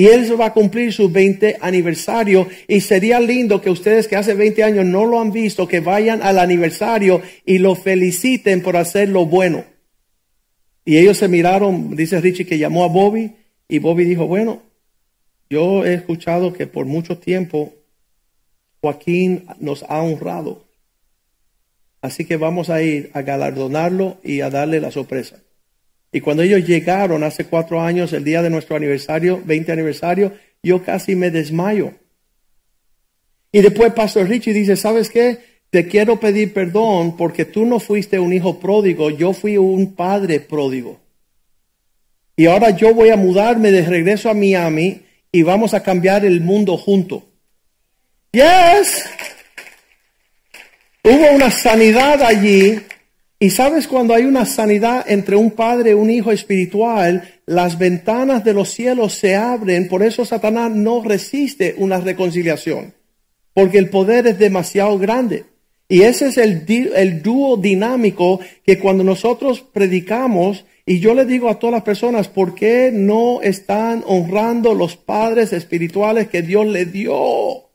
Y 0.00 0.06
él 0.06 0.40
va 0.40 0.46
a 0.46 0.54
cumplir 0.54 0.94
su 0.94 1.10
20 1.10 1.58
aniversario. 1.60 2.48
Y 2.66 2.80
sería 2.80 3.20
lindo 3.20 3.60
que 3.60 3.68
ustedes 3.68 4.08
que 4.08 4.16
hace 4.16 4.32
20 4.32 4.64
años 4.64 4.86
no 4.86 5.04
lo 5.04 5.20
han 5.20 5.30
visto, 5.30 5.68
que 5.68 5.80
vayan 5.80 6.22
al 6.22 6.38
aniversario 6.38 7.20
y 7.44 7.58
lo 7.58 7.74
feliciten 7.74 8.62
por 8.62 8.78
hacer 8.78 9.10
lo 9.10 9.26
bueno. 9.26 9.62
Y 10.86 10.96
ellos 10.96 11.18
se 11.18 11.28
miraron, 11.28 11.94
dice 11.96 12.18
Richie, 12.18 12.46
que 12.46 12.56
llamó 12.56 12.84
a 12.84 12.88
Bobby. 12.88 13.32
Y 13.68 13.78
Bobby 13.78 14.04
dijo, 14.04 14.26
bueno, 14.26 14.62
yo 15.50 15.84
he 15.84 15.92
escuchado 15.92 16.54
que 16.54 16.66
por 16.66 16.86
mucho 16.86 17.18
tiempo 17.18 17.74
Joaquín 18.80 19.44
nos 19.58 19.82
ha 19.82 20.00
honrado. 20.00 20.64
Así 22.00 22.24
que 22.24 22.38
vamos 22.38 22.70
a 22.70 22.80
ir 22.80 23.10
a 23.12 23.20
galardonarlo 23.20 24.16
y 24.24 24.40
a 24.40 24.48
darle 24.48 24.80
la 24.80 24.92
sorpresa. 24.92 25.42
Y 26.12 26.20
cuando 26.20 26.42
ellos 26.42 26.66
llegaron 26.66 27.22
hace 27.22 27.44
cuatro 27.44 27.80
años, 27.80 28.12
el 28.12 28.24
día 28.24 28.42
de 28.42 28.50
nuestro 28.50 28.76
aniversario, 28.76 29.40
20 29.44 29.72
aniversario, 29.72 30.32
yo 30.62 30.82
casi 30.82 31.14
me 31.14 31.30
desmayo. 31.30 31.94
Y 33.52 33.60
después 33.60 33.92
Pastor 33.92 34.28
Richie 34.28 34.52
dice, 34.52 34.76
¿sabes 34.76 35.08
qué? 35.10 35.38
Te 35.70 35.86
quiero 35.86 36.18
pedir 36.18 36.52
perdón 36.52 37.16
porque 37.16 37.44
tú 37.44 37.64
no 37.64 37.78
fuiste 37.78 38.18
un 38.18 38.32
hijo 38.32 38.58
pródigo, 38.58 39.10
yo 39.10 39.32
fui 39.32 39.56
un 39.56 39.94
padre 39.94 40.40
pródigo. 40.40 41.00
Y 42.36 42.46
ahora 42.46 42.70
yo 42.70 42.92
voy 42.94 43.10
a 43.10 43.16
mudarme 43.16 43.70
de 43.70 43.82
regreso 43.82 44.30
a 44.30 44.34
Miami 44.34 45.02
y 45.30 45.42
vamos 45.42 45.74
a 45.74 45.82
cambiar 45.82 46.24
el 46.24 46.40
mundo 46.40 46.76
junto. 46.76 47.24
Yes. 48.32 49.04
Hubo 51.04 51.30
una 51.32 51.50
sanidad 51.50 52.22
allí 52.22 52.80
y 53.42 53.48
sabes 53.48 53.88
cuando 53.88 54.12
hay 54.12 54.24
una 54.26 54.44
sanidad 54.44 55.02
entre 55.08 55.34
un 55.34 55.52
padre 55.52 55.92
y 55.92 55.94
un 55.94 56.10
hijo 56.10 56.30
espiritual, 56.30 57.40
las 57.46 57.78
ventanas 57.78 58.44
de 58.44 58.52
los 58.52 58.68
cielos 58.68 59.14
se 59.14 59.34
abren, 59.34 59.88
por 59.88 60.02
eso 60.02 60.26
Satanás 60.26 60.70
no 60.72 61.02
resiste 61.02 61.74
una 61.78 61.98
reconciliación, 61.98 62.92
porque 63.54 63.78
el 63.78 63.88
poder 63.88 64.26
es 64.26 64.38
demasiado 64.38 64.98
grande. 64.98 65.46
Y 65.88 66.02
ese 66.02 66.28
es 66.28 66.36
el, 66.36 66.66
el 66.94 67.22
dúo 67.22 67.56
dinámico 67.56 68.40
que 68.62 68.78
cuando 68.78 69.04
nosotros 69.04 69.62
predicamos, 69.62 70.66
y 70.84 71.00
yo 71.00 71.14
le 71.14 71.24
digo 71.24 71.48
a 71.48 71.58
todas 71.58 71.72
las 71.72 71.82
personas, 71.82 72.28
¿por 72.28 72.54
qué 72.54 72.90
no 72.92 73.40
están 73.40 74.04
honrando 74.06 74.74
los 74.74 74.96
padres 74.96 75.54
espirituales 75.54 76.28
que 76.28 76.42
Dios 76.42 76.66
le 76.66 76.84
dio? 76.84 77.70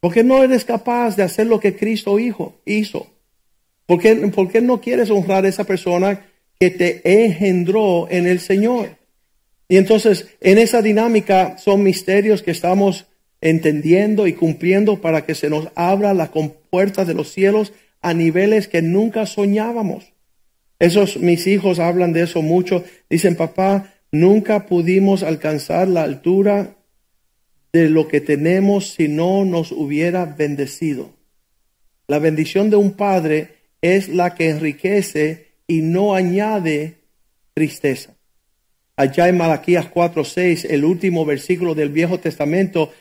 ¿Por 0.00 0.12
qué 0.12 0.24
no 0.24 0.42
eres 0.42 0.64
capaz 0.64 1.14
de 1.14 1.22
hacer 1.22 1.46
lo 1.46 1.60
que 1.60 1.76
Cristo 1.76 2.18
hijo, 2.18 2.56
hizo? 2.66 3.15
¿Por 3.86 4.00
qué, 4.00 4.60
no 4.60 4.80
quieres 4.80 5.10
honrar 5.10 5.44
a 5.44 5.48
esa 5.48 5.64
persona 5.64 6.26
que 6.58 6.70
te 6.70 7.24
engendró 7.24 8.08
en 8.10 8.26
el 8.26 8.40
Señor? 8.40 8.96
Y 9.68 9.76
entonces, 9.76 10.28
en 10.40 10.58
esa 10.58 10.82
dinámica 10.82 11.56
son 11.58 11.82
misterios 11.82 12.42
que 12.42 12.50
estamos 12.50 13.06
entendiendo 13.40 14.26
y 14.26 14.32
cumpliendo 14.32 15.00
para 15.00 15.24
que 15.24 15.34
se 15.34 15.50
nos 15.50 15.68
abra 15.76 16.14
la 16.14 16.30
compuerta 16.30 17.04
de 17.04 17.14
los 17.14 17.30
cielos 17.32 17.72
a 18.02 18.12
niveles 18.12 18.66
que 18.66 18.82
nunca 18.82 19.26
soñábamos. 19.26 20.12
Esos 20.78 21.18
mis 21.18 21.46
hijos 21.46 21.78
hablan 21.78 22.12
de 22.12 22.22
eso 22.22 22.42
mucho. 22.42 22.84
Dicen, 23.08 23.36
papá, 23.36 23.94
nunca 24.10 24.66
pudimos 24.66 25.22
alcanzar 25.22 25.88
la 25.88 26.02
altura 26.02 26.76
de 27.72 27.88
lo 27.88 28.08
que 28.08 28.20
tenemos 28.20 28.90
si 28.90 29.08
no 29.08 29.44
nos 29.44 29.70
hubiera 29.70 30.24
bendecido. 30.24 31.10
La 32.08 32.18
bendición 32.18 32.70
de 32.70 32.76
un 32.76 32.92
padre 32.92 33.55
es 33.94 34.08
la 34.08 34.34
que 34.34 34.50
enriquece 34.50 35.46
y 35.66 35.80
no 35.80 36.14
añade 36.14 36.98
tristeza. 37.54 38.16
Allá 38.96 39.28
en 39.28 39.36
Malaquías 39.36 39.86
4:6, 39.90 40.64
el 40.70 40.84
último 40.84 41.24
versículo 41.24 41.74
del 41.74 41.90
Viejo 41.90 42.18
Testamento, 42.18 42.92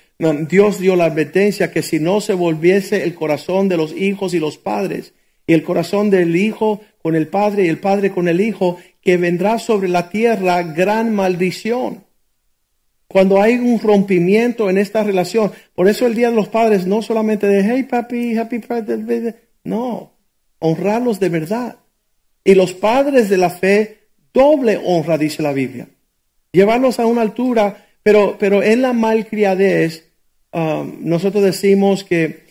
Dios 0.48 0.80
dio 0.80 0.96
la 0.96 1.06
advertencia 1.06 1.72
que 1.72 1.82
si 1.82 2.00
no 2.00 2.22
se 2.22 2.34
volviese 2.34 3.04
el 3.04 3.16
corazón 3.16 3.70
de 3.70 3.78
los 3.78 3.94
hijos 3.94 4.34
y 4.34 4.40
los 4.40 4.58
padres, 4.58 5.14
y 5.48 5.54
el 5.54 5.64
corazón 5.64 6.10
del 6.10 6.36
hijo 6.36 6.82
con 7.02 7.16
el 7.16 7.28
padre 7.28 7.66
y 7.66 7.70
el 7.70 7.80
padre 7.80 8.12
con 8.12 8.28
el 8.28 8.42
hijo, 8.42 8.78
que 9.02 9.18
vendrá 9.18 9.60
sobre 9.60 9.88
la 9.88 10.10
tierra 10.10 10.64
gran 10.64 11.14
maldición. 11.14 12.04
Cuando 13.08 13.42
hay 13.42 13.56
un 13.56 13.80
rompimiento 13.80 14.70
en 14.70 14.78
esta 14.78 15.04
relación, 15.04 15.52
por 15.76 15.88
eso 15.88 16.08
el 16.08 16.16
Día 16.16 16.30
de 16.30 16.36
los 16.36 16.48
Padres 16.48 16.88
no 16.88 17.02
solamente 17.02 17.48
de, 17.48 17.64
hey 17.64 17.84
papi, 17.84 18.36
happy 18.36 18.58
birthday, 18.58 19.36
no, 19.64 20.15
honrarlos 20.66 21.20
de 21.20 21.30
verdad. 21.30 21.78
Y 22.44 22.56
los 22.56 22.74
padres 22.74 23.30
de 23.30 23.38
la 23.38 23.50
fe, 23.50 24.00
doble 24.34 24.80
honra, 24.84 25.18
dice 25.18 25.42
la 25.42 25.54
Biblia. 25.54 25.88
Llevarlos 26.52 27.00
a 27.00 27.06
una 27.06 27.22
altura, 27.22 27.88
pero, 28.04 28.38
pero 28.38 28.64
en 28.64 28.82
la 28.82 28.94
malcriadez, 28.94 30.06
um, 30.54 30.98
nosotros 31.02 31.44
decimos 31.44 32.04
que, 32.04 32.46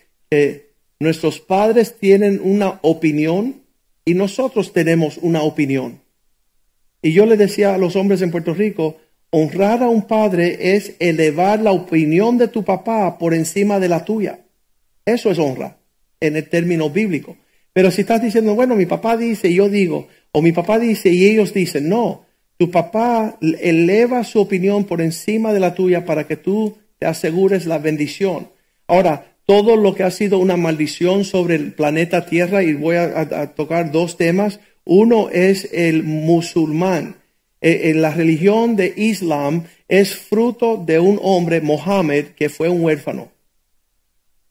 nuestros 0.98 1.38
padres 1.38 1.96
tienen 1.98 2.40
una 2.42 2.80
opinión 2.82 3.62
y 4.04 4.14
nosotros 4.14 4.72
tenemos 4.72 5.18
una 5.18 5.42
opinión. 5.42 6.00
Y 7.02 7.12
yo 7.12 7.26
le 7.26 7.36
decía 7.36 7.74
a 7.74 7.78
los 7.78 7.94
hombres 7.94 8.20
en 8.22 8.32
Puerto 8.32 8.52
Rico, 8.52 8.96
Honrar 9.36 9.82
a 9.82 9.88
un 9.88 10.02
padre 10.06 10.76
es 10.76 10.94
elevar 11.00 11.60
la 11.60 11.72
opinión 11.72 12.38
de 12.38 12.46
tu 12.46 12.64
papá 12.64 13.18
por 13.18 13.34
encima 13.34 13.80
de 13.80 13.88
la 13.88 14.04
tuya. 14.04 14.38
Eso 15.04 15.28
es 15.32 15.40
honra 15.40 15.76
en 16.20 16.36
el 16.36 16.48
término 16.48 16.88
bíblico. 16.88 17.36
Pero 17.74 17.90
si 17.90 18.02
estás 18.02 18.22
diciendo, 18.22 18.54
bueno, 18.54 18.76
mi 18.76 18.86
papá 18.86 19.18
dice 19.18 19.48
y 19.48 19.56
yo 19.56 19.68
digo, 19.68 20.08
o 20.32 20.40
mi 20.40 20.52
papá 20.52 20.78
dice 20.78 21.10
y 21.10 21.26
ellos 21.26 21.52
dicen, 21.52 21.88
no, 21.88 22.24
tu 22.56 22.70
papá 22.70 23.36
eleva 23.60 24.24
su 24.24 24.40
opinión 24.40 24.84
por 24.84 25.02
encima 25.02 25.52
de 25.52 25.60
la 25.60 25.74
tuya 25.74 26.06
para 26.06 26.26
que 26.26 26.36
tú 26.36 26.78
te 26.98 27.06
asegures 27.06 27.66
la 27.66 27.78
bendición. 27.78 28.48
Ahora, 28.86 29.34
todo 29.44 29.76
lo 29.76 29.94
que 29.94 30.04
ha 30.04 30.10
sido 30.10 30.38
una 30.38 30.56
maldición 30.56 31.24
sobre 31.24 31.56
el 31.56 31.72
planeta 31.72 32.26
Tierra, 32.26 32.62
y 32.62 32.74
voy 32.74 32.96
a, 32.96 33.54
tocar 33.54 33.90
dos 33.90 34.16
temas. 34.16 34.60
Uno 34.84 35.28
es 35.30 35.68
el 35.72 36.02
musulmán. 36.02 37.16
E, 37.60 37.90
en 37.90 38.02
la 38.02 38.10
religión 38.10 38.76
de 38.76 38.94
Islam 38.96 39.64
es 39.88 40.14
fruto 40.14 40.76
de 40.76 40.98
un 41.00 41.18
hombre, 41.22 41.60
Mohammed, 41.60 42.28
que 42.36 42.48
fue 42.48 42.68
un 42.68 42.82
huérfano. 42.82 43.32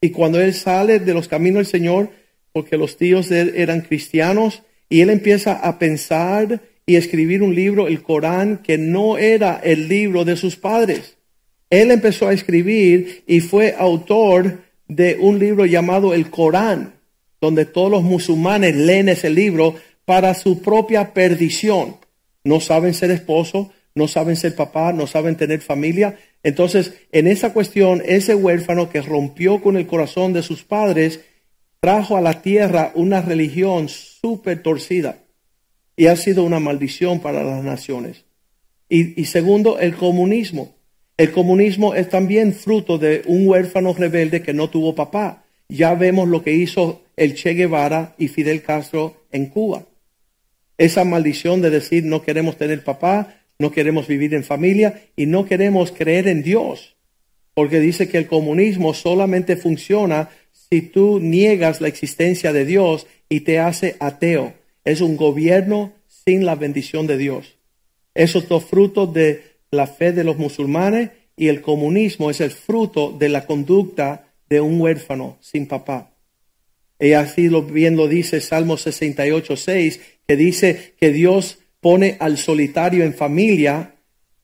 Y 0.00 0.10
cuando 0.10 0.40
él 0.40 0.52
sale 0.52 0.98
de 0.98 1.14
los 1.14 1.28
caminos 1.28 1.58
del 1.58 1.66
Señor, 1.66 2.10
porque 2.54 2.78
los 2.78 2.96
tíos 2.96 3.28
de 3.28 3.40
él 3.40 3.52
eran 3.56 3.80
cristianos, 3.80 4.62
y 4.88 5.00
él 5.00 5.10
empieza 5.10 5.54
a 5.54 5.76
pensar 5.80 6.60
y 6.86 6.94
escribir 6.94 7.42
un 7.42 7.52
libro, 7.52 7.88
el 7.88 8.00
Corán, 8.00 8.58
que 8.58 8.78
no 8.78 9.18
era 9.18 9.60
el 9.62 9.88
libro 9.88 10.24
de 10.24 10.36
sus 10.36 10.54
padres. 10.54 11.16
Él 11.68 11.90
empezó 11.90 12.28
a 12.28 12.32
escribir 12.32 13.24
y 13.26 13.40
fue 13.40 13.74
autor 13.76 14.60
de 14.86 15.16
un 15.18 15.40
libro 15.40 15.66
llamado 15.66 16.14
el 16.14 16.30
Corán, 16.30 16.94
donde 17.40 17.64
todos 17.64 17.90
los 17.90 18.04
musulmanes 18.04 18.76
leen 18.76 19.08
ese 19.08 19.30
libro 19.30 19.74
para 20.04 20.32
su 20.34 20.62
propia 20.62 21.12
perdición. 21.12 21.96
No 22.44 22.60
saben 22.60 22.94
ser 22.94 23.10
esposo, 23.10 23.72
no 23.96 24.06
saben 24.06 24.36
ser 24.36 24.54
papá, 24.54 24.92
no 24.92 25.08
saben 25.08 25.34
tener 25.34 25.60
familia. 25.60 26.18
Entonces, 26.44 26.94
en 27.10 27.26
esa 27.26 27.52
cuestión, 27.52 28.00
ese 28.04 28.36
huérfano 28.36 28.90
que 28.90 29.02
rompió 29.02 29.60
con 29.60 29.76
el 29.76 29.88
corazón 29.88 30.32
de 30.32 30.42
sus 30.42 30.62
padres, 30.62 31.20
trajo 31.84 32.16
a 32.16 32.22
la 32.22 32.40
tierra 32.40 32.92
una 32.94 33.20
religión 33.20 33.90
súper 33.90 34.62
torcida 34.62 35.18
y 35.94 36.06
ha 36.06 36.16
sido 36.16 36.42
una 36.42 36.58
maldición 36.58 37.20
para 37.20 37.44
las 37.44 37.62
naciones. 37.62 38.24
Y, 38.88 39.20
y, 39.20 39.26
segundo, 39.26 39.78
el 39.78 39.94
comunismo. 39.94 40.76
El 41.18 41.30
comunismo 41.30 41.94
es 41.94 42.08
también 42.08 42.54
fruto 42.54 42.96
de 42.96 43.20
un 43.26 43.46
huérfano 43.46 43.92
rebelde 43.92 44.40
que 44.40 44.54
no 44.54 44.70
tuvo 44.70 44.94
papá. 44.94 45.44
Ya 45.68 45.94
vemos 45.94 46.26
lo 46.26 46.42
que 46.42 46.54
hizo 46.54 47.02
el 47.18 47.34
Che 47.34 47.52
Guevara 47.52 48.14
y 48.16 48.28
Fidel 48.28 48.62
Castro 48.62 49.26
en 49.30 49.50
Cuba. 49.50 49.84
Esa 50.78 51.04
maldición 51.04 51.60
de 51.60 51.68
decir 51.68 52.02
no 52.06 52.22
queremos 52.22 52.56
tener 52.56 52.82
papá, 52.82 53.42
no 53.58 53.70
queremos 53.70 54.06
vivir 54.06 54.32
en 54.32 54.44
familia 54.44 55.02
y 55.16 55.26
no 55.26 55.44
queremos 55.44 55.92
creer 55.92 56.28
en 56.28 56.42
Dios. 56.42 56.96
Porque 57.52 57.78
dice 57.78 58.08
que 58.08 58.16
el 58.16 58.26
comunismo 58.26 58.94
solamente 58.94 59.58
funciona 59.58 60.30
si 60.70 60.82
tú 60.82 61.20
niegas 61.20 61.80
la 61.80 61.88
existencia 61.88 62.52
de 62.52 62.64
Dios 62.64 63.06
y 63.28 63.40
te 63.40 63.58
hace 63.58 63.96
ateo. 64.00 64.54
Es 64.84 65.00
un 65.00 65.16
gobierno 65.16 65.92
sin 66.06 66.44
la 66.44 66.54
bendición 66.54 67.06
de 67.06 67.18
Dios. 67.18 67.56
Esos 68.14 68.48
dos 68.48 68.64
frutos 68.64 69.12
de 69.12 69.54
la 69.70 69.86
fe 69.86 70.12
de 70.12 70.24
los 70.24 70.38
musulmanes 70.38 71.10
y 71.36 71.48
el 71.48 71.62
comunismo 71.62 72.30
es 72.30 72.40
el 72.40 72.50
fruto 72.50 73.12
de 73.12 73.28
la 73.28 73.46
conducta 73.46 74.28
de 74.48 74.60
un 74.60 74.80
huérfano 74.80 75.38
sin 75.40 75.66
papá. 75.66 76.12
Y 76.98 77.12
así 77.12 77.48
lo 77.48 77.62
bien 77.62 77.96
lo 77.96 78.06
dice 78.06 78.40
Salmo 78.40 78.76
68, 78.76 79.56
6, 79.56 80.00
que 80.26 80.36
dice 80.36 80.94
que 80.98 81.12
Dios 81.12 81.58
pone 81.80 82.16
al 82.20 82.38
solitario 82.38 83.04
en 83.04 83.14
familia 83.14 83.96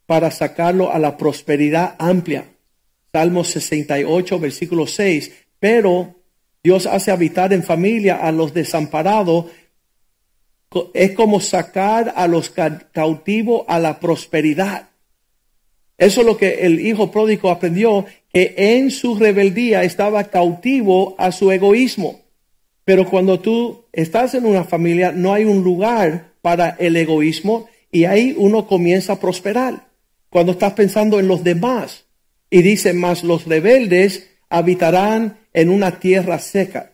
para 0.06 0.30
sacarlo 0.30 0.92
a 0.92 0.98
la 0.98 1.16
prosperidad 1.16 1.94
amplia. 1.98 2.44
Salmo 3.12 3.44
68, 3.44 4.38
versículo 4.38 4.86
6, 4.86 5.32
pero 5.60 6.16
Dios 6.62 6.86
hace 6.86 7.10
habitar 7.10 7.52
en 7.52 7.62
familia 7.62 8.16
a 8.16 8.32
los 8.32 8.52
desamparados. 8.52 9.46
Es 10.94 11.12
como 11.12 11.40
sacar 11.40 12.12
a 12.16 12.26
los 12.26 12.50
cautivos 12.92 13.64
a 13.68 13.78
la 13.78 14.00
prosperidad. 14.00 14.88
Eso 15.98 16.20
es 16.22 16.26
lo 16.26 16.36
que 16.36 16.66
el 16.66 16.80
hijo 16.80 17.10
pródigo 17.10 17.50
aprendió, 17.50 18.06
que 18.32 18.54
en 18.56 18.90
su 18.90 19.16
rebeldía 19.16 19.84
estaba 19.84 20.24
cautivo 20.24 21.14
a 21.18 21.30
su 21.30 21.52
egoísmo. 21.52 22.20
Pero 22.84 23.06
cuando 23.06 23.38
tú 23.38 23.84
estás 23.92 24.34
en 24.34 24.46
una 24.46 24.64
familia, 24.64 25.12
no 25.12 25.34
hay 25.34 25.44
un 25.44 25.62
lugar 25.62 26.32
para 26.40 26.70
el 26.78 26.96
egoísmo 26.96 27.68
y 27.92 28.04
ahí 28.04 28.34
uno 28.36 28.66
comienza 28.66 29.14
a 29.14 29.20
prosperar. 29.20 29.88
Cuando 30.30 30.52
estás 30.52 30.72
pensando 30.72 31.20
en 31.20 31.28
los 31.28 31.44
demás 31.44 32.06
y 32.48 32.62
dice 32.62 32.94
más 32.94 33.24
los 33.24 33.46
rebeldes 33.46 34.30
habitarán 34.48 35.39
en 35.52 35.68
una 35.68 35.98
tierra 35.98 36.38
seca. 36.38 36.92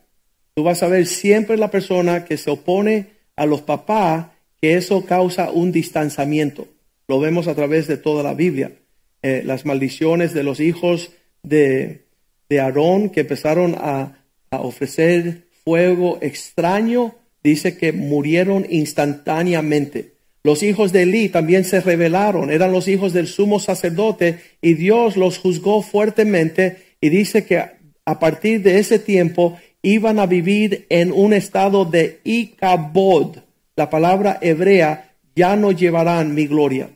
Tú 0.55 0.62
vas 0.62 0.83
a 0.83 0.88
ver 0.88 1.07
siempre 1.07 1.57
la 1.57 1.71
persona 1.71 2.25
que 2.25 2.37
se 2.37 2.51
opone 2.51 3.09
a 3.37 3.47
los 3.47 3.62
papás, 3.62 4.27
que 4.61 4.77
eso 4.77 5.05
causa 5.05 5.51
un 5.51 5.73
distanciamiento. 5.73 6.69
Lo 7.09 7.21
vemos 7.21 7.47
a 7.47 7.55
través 7.55 7.87
de 7.87 7.99
toda 7.99 8.23
la 8.23 8.35
Biblia. 8.35 8.73
Eh, 9.23 9.42
las 9.45 9.64
maldiciones 9.64 10.33
de 10.35 10.42
los 10.42 10.61
hijos 10.61 11.12
de, 11.42 12.07
de 12.49 12.61
Aarón 12.61 13.11
que 13.11 13.21
empezaron 13.21 13.75
a, 13.79 14.25
a 14.51 14.61
ofrecer 14.61 15.47
fuego 15.64 16.19
extraño, 16.21 17.14
dice 17.42 17.77
que 17.77 17.92
murieron 17.92 18.66
instantáneamente. 18.71 20.12
Los 20.42 20.62
hijos 20.62 20.92
de 20.92 21.03
Elí 21.03 21.29
también 21.29 21.64
se 21.64 21.81
rebelaron, 21.81 22.53
eran 22.53 22.71
los 22.71 22.87
hijos 22.87 23.12
del 23.12 23.27
sumo 23.27 23.59
sacerdote 23.59 24.38
y 24.62 24.75
Dios 24.75 25.16
los 25.16 25.38
juzgó 25.38 25.83
fuertemente 25.83 26.77
y 27.01 27.09
dice 27.09 27.45
que 27.45 27.64
a 28.07 28.19
partir 28.19 28.62
de 28.62 28.79
ese 28.79 28.99
tiempo 28.99 29.59
iban 29.83 30.19
a 30.19 30.27
vivir 30.27 30.87
en 30.88 31.12
un 31.12 31.33
estado 31.33 31.85
de 31.85 32.21
ikabod. 32.25 33.38
La 33.77 33.90
palabra 33.90 34.38
hebrea 34.40 35.12
ya 35.35 35.55
no 35.57 35.73
llevarán 35.73 36.35
mi 36.35 36.47
gloria. 36.47 36.88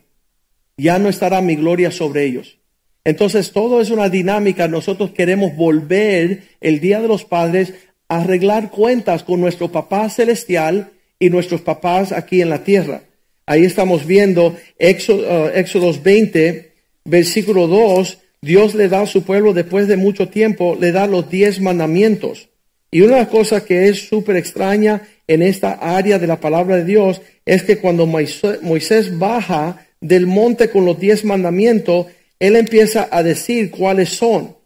Ya 0.79 0.99
no 0.99 1.09
estará 1.09 1.43
mi 1.43 1.57
gloria 1.57 1.91
sobre 1.91 2.25
ellos. 2.25 2.59
Entonces 3.05 3.53
todo 3.53 3.81
es 3.81 3.91
una 3.91 4.09
dinámica. 4.09 4.69
Nosotros 4.69 5.11
queremos 5.11 5.55
volver 5.55 6.45
el 6.61 6.81
Día 6.81 7.01
de 7.01 7.09
los 7.09 7.25
Padres 7.25 7.75
a 8.09 8.23
arreglar 8.23 8.71
cuentas 8.71 9.23
con 9.23 9.41
nuestro 9.41 9.71
papá 9.71 10.09
celestial 10.09 10.93
y 11.19 11.29
nuestros 11.29 11.61
papás 11.61 12.13
aquí 12.13 12.41
en 12.41 12.49
la 12.49 12.65
tierra. 12.65 13.03
Ahí 13.47 13.65
estamos 13.65 14.07
viendo 14.07 14.57
Éxodo, 14.79 15.47
uh, 15.47 15.49
Éxodos 15.49 16.03
20, 16.03 16.73
versículo 17.05 17.67
2, 17.67 18.19
Dios 18.43 18.75
le 18.75 18.89
da 18.89 19.03
a 19.03 19.07
su 19.07 19.23
pueblo 19.23 19.53
después 19.53 19.87
de 19.87 19.97
mucho 19.97 20.29
tiempo, 20.29 20.77
le 20.79 20.93
da 20.93 21.07
los 21.07 21.31
diez 21.31 21.61
mandamientos. 21.61 22.49
Y 22.91 23.03
una 23.03 23.29
cosa 23.29 23.65
que 23.65 23.89
es 23.89 24.09
súper 24.09 24.37
extraña 24.37 25.03
en 25.27 25.43
esta 25.43 25.73
área 25.73 26.19
de 26.19 26.27
la 26.27 26.41
palabra 26.41 26.77
de 26.77 26.85
Dios 26.85 27.21
es 27.45 27.63
que 27.63 27.79
cuando 27.79 28.07
Moisés 28.07 29.19
baja 29.19 29.87
del 30.01 30.27
monte 30.27 30.71
con 30.71 30.85
los 30.85 30.99
diez 30.99 31.25
mandamientos, 31.25 32.07
él 32.39 32.57
empieza 32.57 33.09
a 33.11 33.23
decir 33.23 33.71
cuáles 33.71 34.09
son. 34.09 34.57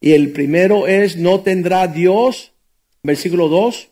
Y 0.00 0.12
el 0.12 0.32
primero 0.32 0.88
es, 0.88 1.16
no 1.16 1.40
tendrá 1.40 1.86
Dios, 1.86 2.52
versículo 3.04 3.48
2, 3.48 3.88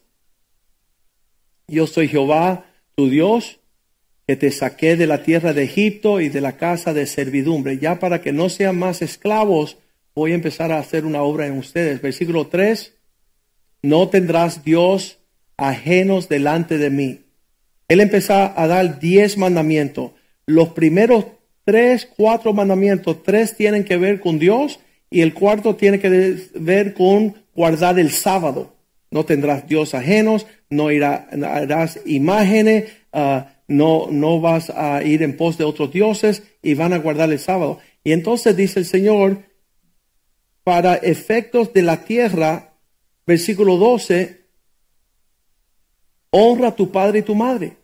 yo 1.68 1.86
soy 1.86 2.08
Jehová, 2.08 2.66
tu 2.96 3.08
Dios, 3.08 3.59
que 4.30 4.36
te 4.36 4.52
saqué 4.52 4.94
de 4.94 5.08
la 5.08 5.24
tierra 5.24 5.52
de 5.52 5.64
Egipto 5.64 6.20
y 6.20 6.28
de 6.28 6.40
la 6.40 6.56
casa 6.56 6.94
de 6.94 7.06
servidumbre. 7.06 7.78
Ya 7.78 7.98
para 7.98 8.20
que 8.20 8.32
no 8.32 8.48
sean 8.48 8.78
más 8.78 9.02
esclavos, 9.02 9.76
voy 10.14 10.30
a 10.30 10.36
empezar 10.36 10.70
a 10.70 10.78
hacer 10.78 11.04
una 11.04 11.22
obra 11.22 11.48
en 11.48 11.58
ustedes. 11.58 12.00
Versículo 12.00 12.46
3, 12.46 12.94
no 13.82 14.08
tendrás 14.08 14.62
Dios 14.62 15.18
ajenos 15.56 16.28
delante 16.28 16.78
de 16.78 16.90
mí. 16.90 17.22
Él 17.88 18.00
empezó 18.00 18.34
a 18.34 18.68
dar 18.68 19.00
diez 19.00 19.36
mandamientos. 19.36 20.12
Los 20.46 20.68
primeros 20.68 21.24
tres, 21.64 22.08
cuatro 22.16 22.52
mandamientos, 22.52 23.24
tres 23.24 23.56
tienen 23.56 23.82
que 23.82 23.96
ver 23.96 24.20
con 24.20 24.38
Dios 24.38 24.78
y 25.10 25.22
el 25.22 25.34
cuarto 25.34 25.74
tiene 25.74 25.98
que 25.98 26.36
ver 26.54 26.94
con 26.94 27.34
guardar 27.52 27.98
el 27.98 28.12
sábado. 28.12 28.76
No 29.10 29.24
tendrás 29.24 29.66
Dios 29.66 29.92
ajenos, 29.92 30.46
no 30.68 30.86
harás 30.86 31.98
imágenes, 32.06 32.92
uh, 33.12 33.40
no, 33.70 34.08
no 34.10 34.40
vas 34.40 34.68
a 34.70 35.00
ir 35.04 35.22
en 35.22 35.36
pos 35.36 35.56
de 35.56 35.62
otros 35.62 35.92
dioses 35.92 36.42
y 36.60 36.74
van 36.74 36.92
a 36.92 36.98
guardar 36.98 37.30
el 37.30 37.38
sábado. 37.38 37.78
Y 38.02 38.10
entonces 38.10 38.56
dice 38.56 38.80
el 38.80 38.84
Señor, 38.84 39.44
para 40.64 40.96
efectos 40.96 41.72
de 41.72 41.82
la 41.82 42.04
tierra, 42.04 42.74
versículo 43.24 43.76
12, 43.76 44.40
honra 46.30 46.68
a 46.68 46.74
tu 46.74 46.90
padre 46.90 47.20
y 47.20 47.22
tu 47.22 47.36
madre. 47.36 47.76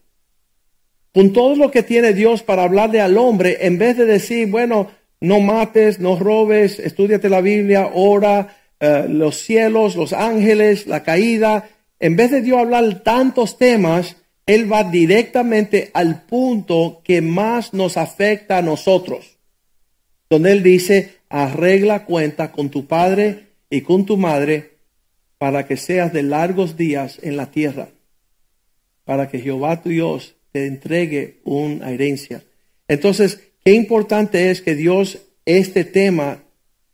Con 1.14 1.32
todo 1.32 1.54
lo 1.54 1.70
que 1.70 1.84
tiene 1.84 2.12
Dios 2.12 2.42
para 2.42 2.64
hablarle 2.64 3.00
al 3.00 3.16
hombre, 3.16 3.58
en 3.60 3.78
vez 3.78 3.96
de 3.96 4.06
decir, 4.06 4.50
bueno, 4.50 4.90
no 5.20 5.38
mates, 5.38 6.00
no 6.00 6.18
robes, 6.18 6.80
estudiate 6.80 7.28
la 7.28 7.40
Biblia, 7.40 7.90
ora, 7.94 8.56
eh, 8.80 9.06
los 9.08 9.36
cielos, 9.36 9.94
los 9.94 10.12
ángeles, 10.12 10.88
la 10.88 11.04
caída, 11.04 11.68
en 12.00 12.16
vez 12.16 12.32
de 12.32 12.42
Dios 12.42 12.58
hablar 12.58 13.04
tantos 13.04 13.56
temas, 13.56 14.16
él 14.46 14.72
va 14.72 14.84
directamente 14.84 15.90
al 15.92 16.22
punto 16.22 17.02
que 17.04 17.20
más 17.20 17.74
nos 17.74 17.96
afecta 17.96 18.58
a 18.58 18.62
nosotros. 18.62 19.32
donde 20.28 20.50
él 20.50 20.64
dice, 20.64 21.18
arregla 21.28 22.04
cuenta 22.04 22.50
con 22.50 22.68
tu 22.68 22.86
padre 22.86 23.46
y 23.70 23.82
con 23.82 24.06
tu 24.06 24.16
madre 24.16 24.78
para 25.38 25.66
que 25.66 25.76
seas 25.76 26.12
de 26.12 26.24
largos 26.24 26.76
días 26.76 27.20
en 27.22 27.36
la 27.36 27.52
tierra, 27.52 27.90
para 29.04 29.28
que 29.28 29.38
Jehová 29.38 29.82
tu 29.82 29.90
Dios 29.90 30.34
te 30.50 30.66
entregue 30.66 31.40
una 31.44 31.92
herencia. 31.92 32.42
Entonces, 32.88 33.40
qué 33.64 33.72
importante 33.72 34.50
es 34.50 34.62
que 34.62 34.74
Dios 34.74 35.18
este 35.44 35.84
tema 35.84 36.42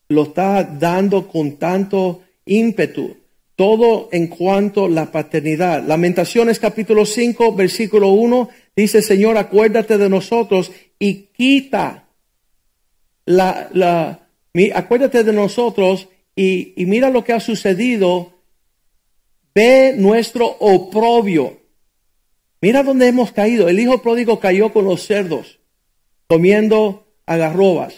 lo 0.08 0.24
está 0.24 0.62
dando 0.62 1.28
con 1.28 1.56
tanto 1.56 2.22
ímpetu. 2.44 3.16
Todo 3.62 4.08
en 4.10 4.26
cuanto 4.26 4.86
a 4.86 4.88
la 4.88 5.12
paternidad. 5.12 5.84
Lamentaciones 5.86 6.58
capítulo 6.58 7.06
5, 7.06 7.54
versículo 7.54 8.08
1, 8.08 8.48
dice, 8.74 9.02
Señor, 9.02 9.36
acuérdate 9.36 9.98
de 9.98 10.08
nosotros 10.08 10.72
y 10.98 11.28
quita 11.32 12.08
la, 13.24 13.68
la, 13.72 14.26
acuérdate 14.74 15.22
de 15.22 15.32
nosotros 15.32 16.08
y, 16.34 16.72
y 16.74 16.86
mira 16.86 17.08
lo 17.08 17.22
que 17.22 17.34
ha 17.34 17.38
sucedido. 17.38 18.32
Ve 19.54 19.94
nuestro 19.96 20.56
oprobio. 20.58 21.60
Mira 22.60 22.82
dónde 22.82 23.06
hemos 23.06 23.30
caído. 23.30 23.68
El 23.68 23.78
hijo 23.78 24.02
pródigo 24.02 24.40
cayó 24.40 24.72
con 24.72 24.86
los 24.86 25.06
cerdos, 25.06 25.60
comiendo 26.26 27.14
agarrobas. 27.26 27.94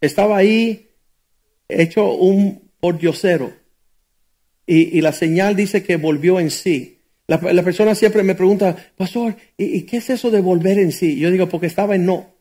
Estaba 0.00 0.38
ahí 0.38 0.88
hecho 1.68 2.10
un 2.14 2.72
pordiosero. 2.80 3.61
Y, 4.66 5.00
la 5.00 5.12
señal 5.12 5.56
dice 5.56 5.82
que 5.82 5.96
volvió 5.96 6.38
en 6.40 6.50
sí. 6.50 6.98
La, 7.26 7.38
persona 7.38 7.94
siempre 7.94 8.22
me 8.22 8.34
pregunta, 8.34 8.76
pastor, 8.96 9.36
¿y, 9.56 9.82
qué 9.82 9.98
es 9.98 10.10
eso 10.10 10.30
de 10.30 10.40
volver 10.40 10.78
en 10.78 10.92
sí? 10.92 11.18
Yo 11.18 11.30
digo, 11.30 11.48
porque 11.48 11.66
estaba 11.66 11.94
en 11.94 12.06
no. 12.06 12.34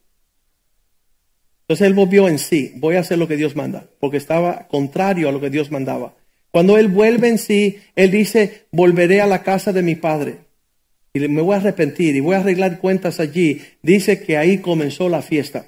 Entonces 1.62 1.88
él 1.88 1.93
volvió 1.93 2.27
en 2.27 2.38
sí, 2.38 2.73
voy 2.75 2.95
a 2.95 2.99
hacer 2.99 3.17
lo 3.17 3.27
que 3.27 3.38
Dios 3.38 3.55
manda, 3.55 3.88
porque 3.99 4.17
estaba 4.17 4.67
contrario 4.67 5.29
a 5.29 5.31
lo 5.31 5.39
que 5.39 5.49
Dios 5.49 5.71
mandaba. 5.71 6.15
Cuando 6.51 6.77
él 6.77 6.89
vuelve 6.89 7.29
en 7.29 7.38
sí, 7.38 7.77
él 7.95 8.12
dice, 8.12 8.65
volveré 8.71 9.21
a 9.21 9.27
la 9.27 9.41
casa 9.41 9.71
de 9.71 9.81
mi 9.81 9.95
padre 9.95 10.39
y 11.13 11.19
me 11.27 11.41
voy 11.41 11.55
a 11.55 11.57
arrepentir 11.57 12.15
y 12.15 12.19
voy 12.19 12.36
a 12.36 12.39
arreglar 12.39 12.79
cuentas 12.79 13.19
allí. 13.19 13.62
Dice 13.81 14.21
que 14.21 14.38
ahí 14.38 14.60
comenzó 14.60 15.10
la 15.10 15.21
fiesta. 15.21 15.67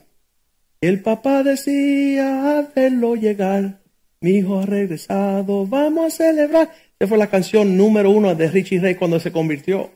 El 0.82 1.02
papá 1.02 1.44
decía, 1.44 2.70
verlo 2.76 3.16
llegar, 3.16 3.80
mi 4.24 4.38
hijo 4.38 4.58
ha 4.58 4.66
regresado, 4.66 5.68
vamos 5.68 6.06
a 6.06 6.10
celebrar. 6.16 6.72
Esa 6.98 7.10
fue 7.10 7.18
la 7.18 7.28
canción 7.28 7.76
número 7.76 8.10
uno 8.10 8.34
de 8.34 8.48
Richie 8.48 8.80
Ray 8.80 8.96
cuando 8.96 9.20
se 9.20 9.34
convirtió, 9.34 9.92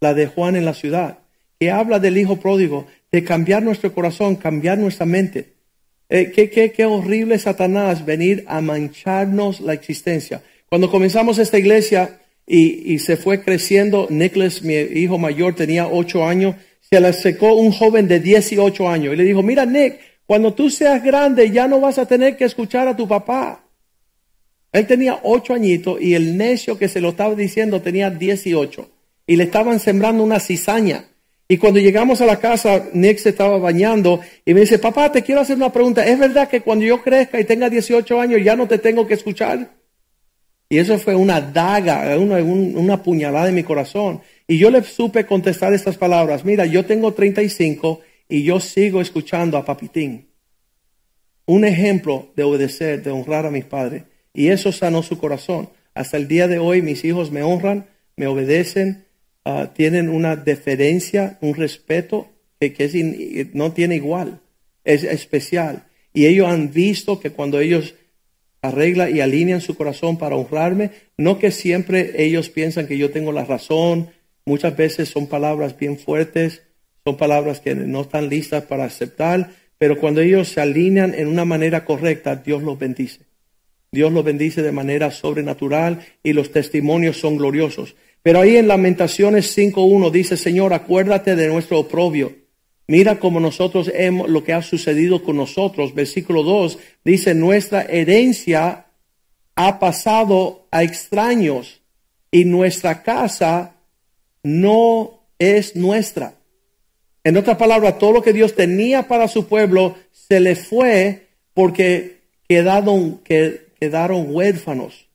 la 0.00 0.12
de 0.12 0.26
Juan 0.26 0.56
en 0.56 0.64
la 0.64 0.74
ciudad, 0.74 1.20
que 1.60 1.70
habla 1.70 2.00
del 2.00 2.18
hijo 2.18 2.40
pródigo, 2.40 2.88
de 3.12 3.22
cambiar 3.22 3.62
nuestro 3.62 3.94
corazón, 3.94 4.34
cambiar 4.34 4.78
nuestra 4.78 5.06
mente. 5.06 5.54
Eh, 6.08 6.32
qué, 6.34 6.50
qué, 6.50 6.72
qué 6.72 6.84
horrible 6.84 7.38
Satanás 7.38 8.04
venir 8.04 8.44
a 8.48 8.60
mancharnos 8.60 9.60
la 9.60 9.72
existencia. 9.72 10.42
Cuando 10.68 10.90
comenzamos 10.90 11.38
esta 11.38 11.56
iglesia 11.56 12.18
y, 12.44 12.92
y 12.92 12.98
se 12.98 13.16
fue 13.16 13.40
creciendo, 13.40 14.08
Nicholas, 14.10 14.62
mi 14.62 14.74
hijo 14.74 15.16
mayor, 15.16 15.54
tenía 15.54 15.86
ocho 15.86 16.26
años, 16.26 16.56
se 16.80 17.00
le 17.00 17.06
acercó 17.06 17.54
un 17.54 17.70
joven 17.70 18.08
de 18.08 18.18
18 18.18 18.88
años 18.88 19.14
y 19.14 19.16
le 19.16 19.22
dijo, 19.22 19.44
mira 19.44 19.64
Nick, 19.64 20.00
cuando 20.26 20.54
tú 20.54 20.70
seas 20.70 21.02
grande 21.02 21.50
ya 21.50 21.68
no 21.68 21.80
vas 21.80 21.98
a 21.98 22.06
tener 22.06 22.36
que 22.36 22.44
escuchar 22.44 22.88
a 22.88 22.96
tu 22.96 23.06
papá. 23.06 23.64
Él 24.72 24.86
tenía 24.86 25.20
ocho 25.22 25.54
añitos 25.54 26.00
y 26.00 26.14
el 26.14 26.36
necio 26.36 26.76
que 26.78 26.88
se 26.88 27.00
lo 27.00 27.10
estaba 27.10 27.34
diciendo 27.34 27.80
tenía 27.80 28.10
18 28.10 28.90
y 29.26 29.36
le 29.36 29.44
estaban 29.44 29.78
sembrando 29.78 30.24
una 30.24 30.40
cizaña. 30.40 31.04
Y 31.46 31.58
cuando 31.58 31.78
llegamos 31.78 32.20
a 32.20 32.26
la 32.26 32.40
casa, 32.40 32.86
Nick 32.94 33.18
se 33.18 33.28
estaba 33.28 33.58
bañando 33.58 34.20
y 34.44 34.54
me 34.54 34.60
dice, 34.60 34.78
papá, 34.78 35.12
te 35.12 35.22
quiero 35.22 35.42
hacer 35.42 35.56
una 35.56 35.70
pregunta. 35.70 36.04
¿Es 36.06 36.18
verdad 36.18 36.48
que 36.48 36.62
cuando 36.62 36.84
yo 36.84 37.02
crezca 37.02 37.38
y 37.38 37.44
tenga 37.44 37.68
18 37.68 38.18
años 38.18 38.40
ya 38.42 38.56
no 38.56 38.66
te 38.66 38.78
tengo 38.78 39.06
que 39.06 39.14
escuchar? 39.14 39.70
Y 40.70 40.78
eso 40.78 40.98
fue 40.98 41.14
una 41.14 41.40
daga, 41.40 42.18
una, 42.18 42.36
una 42.38 43.02
puñalada 43.02 43.50
en 43.50 43.54
mi 43.54 43.62
corazón. 43.62 44.22
Y 44.48 44.58
yo 44.58 44.70
le 44.70 44.82
supe 44.82 45.26
contestar 45.26 45.74
estas 45.74 45.98
palabras. 45.98 46.44
Mira, 46.44 46.64
yo 46.64 46.84
tengo 46.84 47.12
35 47.12 48.00
y 48.36 48.44
yo 48.44 48.60
sigo 48.60 49.00
escuchando 49.00 49.58
a 49.58 49.64
Papitín. 49.64 50.28
Un 51.46 51.64
ejemplo 51.64 52.32
de 52.36 52.42
obedecer, 52.42 53.02
de 53.02 53.10
honrar 53.10 53.46
a 53.46 53.50
mis 53.50 53.64
padres. 53.64 54.04
Y 54.32 54.48
eso 54.48 54.72
sanó 54.72 55.02
su 55.02 55.18
corazón. 55.18 55.68
Hasta 55.94 56.16
el 56.16 56.26
día 56.26 56.48
de 56.48 56.58
hoy 56.58 56.82
mis 56.82 57.04
hijos 57.04 57.30
me 57.30 57.42
honran, 57.42 57.86
me 58.16 58.26
obedecen, 58.26 59.04
Ah, 59.46 59.72
tienen 59.74 60.08
una 60.08 60.36
deferencia, 60.36 61.36
un 61.42 61.54
respeto 61.54 62.30
que, 62.58 63.50
no 63.52 63.72
tiene 63.72 63.96
igual, 63.96 64.40
es 64.84 65.04
especial. 65.04 65.84
Y 66.14 66.24
ellos 66.24 66.48
han 66.48 66.72
visto 66.72 67.20
que 67.20 67.30
cuando 67.30 67.60
ellos 67.60 67.94
arreglan 68.62 69.14
y 69.14 69.20
alinean 69.20 69.60
su 69.60 69.76
corazón 69.76 70.16
para 70.16 70.36
honrarme, 70.36 70.92
no 71.18 71.38
que 71.38 71.50
siempre 71.50 72.24
ellos 72.24 72.48
piensan 72.48 72.86
que 72.86 72.96
yo 72.96 73.10
tengo 73.10 73.32
la 73.32 73.44
razón, 73.44 74.08
muchas 74.46 74.74
veces 74.74 75.10
son 75.10 75.26
palabras 75.26 75.76
bien 75.76 75.98
fuertes, 75.98 76.62
son 77.06 77.18
palabras 77.18 77.60
que 77.60 77.74
no 77.74 78.00
están 78.00 78.30
listas 78.30 78.64
para 78.64 78.84
aceptar, 78.84 79.50
pero 79.76 79.98
cuando 79.98 80.22
ellos 80.22 80.48
se 80.48 80.62
alinean 80.62 81.14
en 81.14 81.28
una 81.28 81.44
manera 81.44 81.84
correcta, 81.84 82.36
Dios 82.36 82.62
los 82.62 82.78
bendice. 82.78 83.20
Dios 83.92 84.10
los 84.10 84.24
bendice 84.24 84.62
de 84.62 84.72
manera 84.72 85.10
sobrenatural 85.10 86.00
y 86.22 86.32
los 86.32 86.50
testimonios 86.50 87.18
son 87.18 87.36
gloriosos. 87.36 87.94
Pero 88.22 88.40
ahí 88.40 88.56
en 88.56 88.68
Lamentaciones 88.68 89.54
5.1 89.56 90.10
dice, 90.10 90.38
Señor, 90.38 90.72
acuérdate 90.72 91.36
de 91.36 91.48
nuestro 91.48 91.80
oprobio. 91.80 92.32
Mira 92.88 93.18
cómo 93.18 93.38
nosotros 93.38 93.92
hemos, 93.94 94.30
lo 94.30 94.42
que 94.42 94.54
ha 94.54 94.62
sucedido 94.62 95.22
con 95.22 95.36
nosotros. 95.36 95.94
Versículo 95.94 96.42
2 96.42 96.78
dice, 97.04 97.34
nuestra 97.34 97.82
herencia 97.82 98.86
ha 99.56 99.78
pasado 99.78 100.68
a 100.70 100.82
extraños 100.82 101.82
y 102.30 102.46
nuestra 102.46 103.02
casa 103.02 103.76
no 104.42 105.20
es 105.38 105.76
nuestra. 105.76 106.34
En 107.24 107.36
otras 107.38 107.56
palabras, 107.56 107.98
todo 107.98 108.12
lo 108.12 108.22
que 108.22 108.34
Dios 108.34 108.54
tenía 108.54 109.08
para 109.08 109.28
su 109.28 109.46
pueblo 109.46 109.96
se 110.12 110.40
le 110.40 110.54
fue 110.56 111.26
porque 111.54 112.18
quedaron, 112.48 113.20
huérfanos 114.28 115.06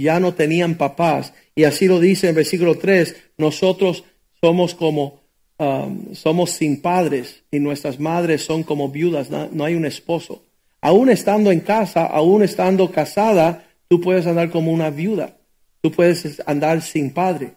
ya 0.00 0.18
no 0.20 0.34
tenían 0.34 0.76
papás. 0.76 1.32
Y 1.54 1.64
así 1.64 1.86
lo 1.86 2.00
dice 2.00 2.28
en 2.28 2.34
versículo 2.34 2.78
3, 2.78 3.14
nosotros 3.36 4.04
somos 4.40 4.74
como, 4.74 5.20
um, 5.58 6.14
somos 6.14 6.52
sin 6.52 6.80
padres 6.80 7.42
y 7.50 7.58
nuestras 7.58 8.00
madres 8.00 8.42
son 8.42 8.62
como 8.62 8.88
viudas, 8.88 9.28
no, 9.30 9.64
hay 9.64 9.74
un 9.74 9.84
esposo. 9.84 10.42
Aún 10.80 11.10
estando 11.10 11.52
en 11.52 11.60
casa, 11.60 12.06
aún 12.06 12.42
estando 12.42 12.90
casada, 12.90 13.66
tú 13.88 14.00
puedes 14.00 14.26
andar 14.26 14.50
como 14.50 14.72
una 14.72 14.88
viuda, 14.88 15.36
tú 15.82 15.92
puedes 15.92 16.40
andar 16.46 16.80
sin 16.80 17.10
padre. 17.10 17.52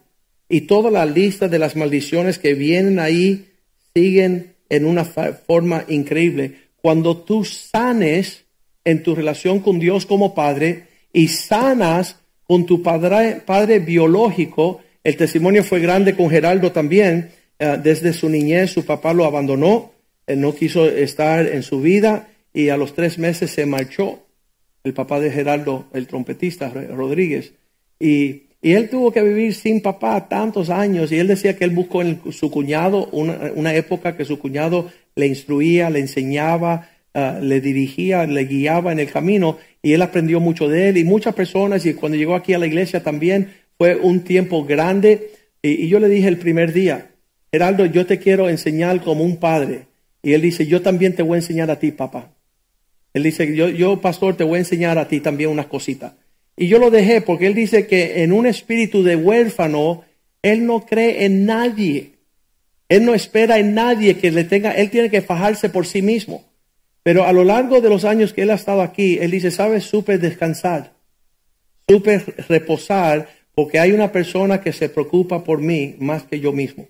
Y 0.48 0.62
toda 0.62 0.90
la 0.90 1.06
lista 1.06 1.48
de 1.48 1.58
las 1.58 1.74
maldiciones 1.74 2.38
que 2.38 2.52
vienen 2.52 2.98
ahí 2.98 3.46
siguen 3.94 4.54
en 4.68 4.84
una 4.84 5.04
forma 5.04 5.84
increíble. 5.88 6.58
Cuando 6.82 7.16
tú 7.18 7.44
sanes 7.44 8.44
en 8.84 9.02
tu 9.02 9.14
relación 9.14 9.60
con 9.60 9.78
Dios 9.78 10.06
como 10.06 10.34
Padre 10.34 10.88
y 11.12 11.28
sanas 11.28 12.16
con 12.46 12.66
tu 12.66 12.82
padre, 12.82 13.78
biológico. 13.80 14.80
El 15.02 15.16
testimonio 15.16 15.64
fue 15.64 15.80
grande 15.80 16.14
con 16.14 16.30
Geraldo 16.30 16.72
también. 16.72 17.30
Eh, 17.58 17.78
desde 17.82 18.12
su 18.12 18.28
niñez 18.28 18.70
su 18.70 18.84
papá 18.84 19.14
lo 19.14 19.24
abandonó, 19.24 19.92
él 20.26 20.40
no 20.40 20.54
quiso 20.54 20.86
estar 20.86 21.46
en 21.46 21.62
su 21.62 21.80
vida 21.80 22.28
y 22.52 22.68
a 22.68 22.76
los 22.76 22.94
tres 22.94 23.18
meses 23.18 23.50
se 23.50 23.66
marchó. 23.66 24.20
El 24.82 24.92
papá 24.92 25.18
de 25.20 25.30
Geraldo, 25.30 25.86
el 25.94 26.06
trompetista 26.06 26.68
Rodríguez. 26.68 27.54
Y, 27.98 28.42
él 28.72 28.88
tuvo 28.88 29.12
que 29.12 29.22
vivir 29.22 29.54
sin 29.54 29.82
papá 29.82 30.28
tantos 30.28 30.70
años 30.70 31.12
y 31.12 31.18
él 31.18 31.26
decía 31.26 31.56
que 31.56 31.64
él 31.64 31.70
buscó 31.70 32.02
en 32.02 32.20
su 32.32 32.50
cuñado 32.50 33.08
una, 33.12 33.52
una 33.54 33.74
época 33.74 34.16
que 34.16 34.24
su 34.24 34.38
cuñado 34.38 34.90
le 35.14 35.26
instruía, 35.26 35.90
le 35.90 36.00
enseñaba, 36.00 36.88
Ah, 37.16 37.38
le 37.40 37.60
dirigía, 37.60 38.26
le 38.26 38.44
guiaba 38.44 38.90
en 38.90 38.98
el 38.98 39.08
camino 39.08 39.58
y 39.80 39.92
él 39.92 40.02
aprendió 40.02 40.40
mucho 40.40 40.68
de 40.68 40.88
él 40.88 40.96
y 40.96 41.04
muchas 41.04 41.32
personas 41.32 41.86
y 41.86 41.94
cuando 41.94 42.18
llegó 42.18 42.34
aquí 42.34 42.54
a 42.54 42.58
la 42.58 42.66
iglesia 42.66 43.04
también 43.04 43.52
fue 43.78 43.94
un 43.94 44.24
tiempo 44.24 44.64
grande 44.64 45.30
y, 45.62 45.86
yo 45.86 46.00
le 46.00 46.08
dije 46.08 46.26
el 46.26 46.38
primer 46.38 46.72
día, 46.72 47.12
Geraldo, 47.52 47.86
yo 47.86 48.04
te 48.04 48.18
quiero 48.18 48.48
enseñar 48.48 49.00
como 49.00 49.22
un 49.22 49.36
padre 49.36 49.86
y 50.24 50.32
él 50.32 50.42
dice, 50.42 50.66
yo 50.66 50.82
también 50.82 51.14
te 51.14 51.22
voy 51.22 51.36
a 51.36 51.38
enseñar 51.38 51.70
a 51.70 51.78
ti, 51.78 51.92
papá. 51.92 52.34
Él 53.12 53.22
dice, 53.22 53.54
yo, 53.54 53.68
yo 53.68 54.00
pastor, 54.00 54.36
te 54.36 54.42
voy 54.42 54.56
a 54.56 54.62
enseñar 54.62 54.98
a 54.98 55.06
ti 55.06 55.20
también 55.20 55.50
unas 55.50 55.66
cositas. 55.66 56.14
Y 56.56 56.68
yo 56.68 56.78
lo 56.78 56.90
dejé 56.90 57.20
porque 57.20 57.46
él 57.46 57.54
dice 57.54 57.86
que 57.86 58.22
en 58.22 58.32
un 58.32 58.46
espíritu 58.46 59.02
de 59.02 59.16
huérfano, 59.16 60.04
él 60.42 60.66
no 60.66 60.86
cree 60.86 61.24
en 61.24 61.46
nadie. 61.46 62.12
Él 62.88 63.04
no 63.04 63.14
espera 63.14 63.58
en 63.58 63.74
nadie 63.74 64.18
que 64.18 64.30
le 64.30 64.44
tenga, 64.44 64.72
él 64.72 64.90
tiene 64.90 65.10
que 65.10 65.22
fajarse 65.22 65.68
por 65.68 65.86
sí 65.86 66.02
mismo. 66.02 66.44
Pero 67.02 67.24
a 67.24 67.32
lo 67.32 67.44
largo 67.44 67.80
de 67.80 67.88
los 67.88 68.04
años 68.04 68.32
que 68.32 68.42
él 68.42 68.50
ha 68.50 68.54
estado 68.54 68.82
aquí, 68.82 69.18
él 69.20 69.30
dice, 69.30 69.50
sabes, 69.50 69.84
supe 69.84 70.18
descansar, 70.18 70.94
supe 71.88 72.18
reposar, 72.48 73.28
porque 73.54 73.78
hay 73.78 73.92
una 73.92 74.12
persona 74.12 74.60
que 74.60 74.72
se 74.72 74.88
preocupa 74.88 75.44
por 75.44 75.60
mí 75.60 75.96
más 75.98 76.24
que 76.24 76.40
yo 76.40 76.52
mismo. 76.52 76.88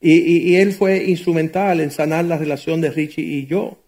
Y, 0.00 0.54
él 0.56 0.72
fue 0.72 1.04
instrumental 1.04 1.80
en 1.80 1.90
sanar 1.90 2.26
la 2.26 2.36
relación 2.36 2.80
de 2.80 2.90
Richie 2.90 3.24
y 3.24 3.46
yo. 3.46 3.82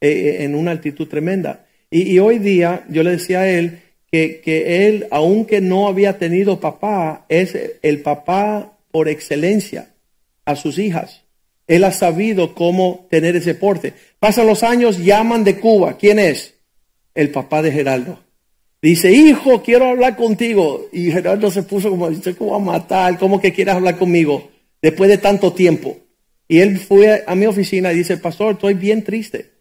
eh, 0.00 0.38
en 0.40 0.56
una 0.56 0.72
altitud 0.72 1.06
tremenda. 1.06 1.64
Y, 1.88 2.14
y, 2.14 2.18
hoy 2.18 2.40
día 2.40 2.84
yo 2.88 3.04
le 3.04 3.12
decía 3.12 3.42
a 3.42 3.48
él 3.48 3.78
que, 4.12 4.40
que 4.40 4.86
él, 4.86 5.08
aunque 5.10 5.60
no 5.60 5.88
había 5.88 6.18
tenido 6.18 6.60
papá, 6.60 7.24
es 7.28 7.56
el 7.82 8.02
papá 8.02 8.78
por 8.90 9.08
excelencia 9.08 9.88
a 10.44 10.54
sus 10.54 10.78
hijas. 10.78 11.22
Él 11.66 11.84
ha 11.84 11.92
sabido 11.92 12.54
cómo 12.54 13.06
tener 13.10 13.34
ese 13.36 13.54
porte. 13.54 13.94
Pasan 14.18 14.46
los 14.46 14.62
años, 14.62 14.98
llaman 14.98 15.44
de 15.44 15.58
Cuba. 15.58 15.96
¿Quién 15.96 16.18
es? 16.18 16.54
El 17.14 17.30
papá 17.30 17.62
de 17.62 17.72
Geraldo. 17.72 18.18
Dice, 18.82 19.12
hijo, 19.12 19.62
quiero 19.62 19.86
hablar 19.86 20.16
contigo. 20.16 20.88
Y 20.92 21.10
Gerardo 21.10 21.50
se 21.50 21.62
puso 21.62 21.88
como, 21.88 22.10
dice, 22.10 22.34
¿cómo 22.34 22.56
a 22.56 22.58
matar? 22.58 23.18
¿Cómo 23.18 23.40
que 23.40 23.52
quieres 23.52 23.74
hablar 23.74 23.96
conmigo? 23.96 24.50
Después 24.82 25.08
de 25.08 25.18
tanto 25.18 25.52
tiempo. 25.52 25.96
Y 26.48 26.58
él 26.58 26.78
fue 26.78 27.24
a 27.26 27.34
mi 27.34 27.46
oficina 27.46 27.92
y 27.92 27.98
dice, 27.98 28.18
pastor, 28.18 28.54
estoy 28.54 28.74
bien 28.74 29.04
triste. 29.04 29.52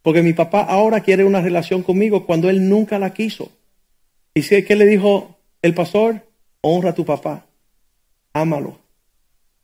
Porque 0.00 0.22
mi 0.22 0.32
papá 0.32 0.62
ahora 0.62 1.00
quiere 1.00 1.24
una 1.24 1.42
relación 1.42 1.82
conmigo 1.82 2.24
cuando 2.24 2.48
él 2.48 2.68
nunca 2.68 2.98
la 2.98 3.12
quiso. 3.12 3.50
Y 4.38 4.62
¿qué 4.62 4.76
le 4.76 4.86
dijo 4.86 5.36
el 5.62 5.74
pastor? 5.74 6.22
Honra 6.60 6.90
a 6.90 6.94
tu 6.94 7.04
papá. 7.04 7.46
Ámalo. 8.32 8.78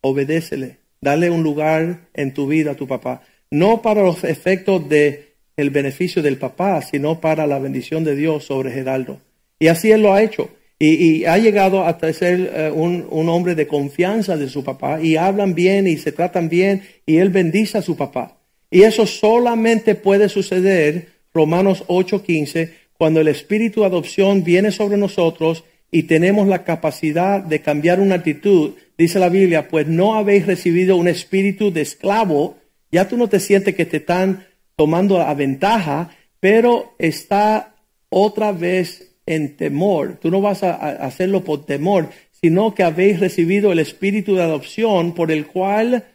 Obedécele. 0.01 0.79
Dale 0.99 1.29
un 1.29 1.43
lugar 1.43 2.09
en 2.13 2.33
tu 2.33 2.45
vida 2.45 2.71
a 2.71 2.75
tu 2.75 2.85
papá. 2.85 3.21
No 3.49 3.81
para 3.81 4.03
los 4.03 4.25
efectos 4.25 4.89
de 4.89 5.35
el 5.55 5.69
beneficio 5.69 6.21
del 6.21 6.37
papá, 6.37 6.81
sino 6.81 7.21
para 7.21 7.47
la 7.47 7.57
bendición 7.57 8.03
de 8.03 8.17
Dios 8.17 8.43
sobre 8.43 8.69
Geraldo. 8.69 9.21
Y 9.59 9.67
así 9.67 9.91
él 9.91 10.01
lo 10.01 10.13
ha 10.13 10.21
hecho. 10.21 10.49
Y, 10.77 11.23
ha 11.23 11.37
llegado 11.37 11.85
hasta 11.85 12.11
ser 12.11 12.51
eh, 12.53 12.69
un, 12.69 13.07
un, 13.09 13.29
hombre 13.29 13.55
de 13.55 13.67
confianza 13.67 14.35
de 14.35 14.49
su 14.49 14.61
papá. 14.61 15.01
Y 15.01 15.15
hablan 15.15 15.55
bien 15.55 15.87
y 15.87 15.95
se 15.95 16.11
tratan 16.11 16.49
bien. 16.49 16.83
Y 17.05 17.19
él 17.19 17.29
bendice 17.29 17.77
a 17.77 17.81
su 17.81 17.95
papá. 17.95 18.41
Y 18.69 18.81
eso 18.81 19.07
solamente 19.07 19.95
puede 19.95 20.27
suceder, 20.27 21.07
Romanos 21.33 21.85
8:15, 21.87 22.71
cuando 22.97 23.21
el 23.21 23.27
espíritu 23.27 23.81
de 23.81 23.87
adopción 23.87 24.43
viene 24.43 24.71
sobre 24.71 24.97
nosotros 24.97 25.63
y 25.91 26.03
tenemos 26.03 26.47
la 26.47 26.63
capacidad 26.63 27.41
de 27.41 27.61
cambiar 27.61 27.99
una 27.99 28.15
actitud. 28.15 28.73
Dice 28.97 29.19
la 29.19 29.29
Biblia, 29.29 29.67
pues 29.67 29.87
no 29.87 30.15
habéis 30.15 30.45
recibido 30.45 30.97
un 30.97 31.07
espíritu 31.07 31.71
de 31.71 31.81
esclavo. 31.81 32.57
Ya 32.91 33.07
tú 33.07 33.17
no 33.17 33.27
te 33.27 33.39
sientes 33.39 33.75
que 33.75 33.85
te 33.85 33.97
están 33.97 34.45
tomando 34.75 35.21
a 35.21 35.33
ventaja, 35.33 36.09
pero 36.39 36.95
está 36.99 37.75
otra 38.09 38.51
vez 38.51 39.15
en 39.25 39.55
temor. 39.55 40.17
Tú 40.21 40.31
no 40.31 40.41
vas 40.41 40.63
a, 40.63 40.73
hacerlo 40.73 41.43
por 41.43 41.65
temor, 41.65 42.09
sino 42.31 42.75
que 42.75 42.83
habéis 42.83 43.19
recibido 43.19 43.71
el 43.71 43.79
espíritu 43.79 44.35
de 44.35 44.43
adopción 44.43 45.13
por 45.13 45.31
el 45.31 45.47
cual 45.47 46.05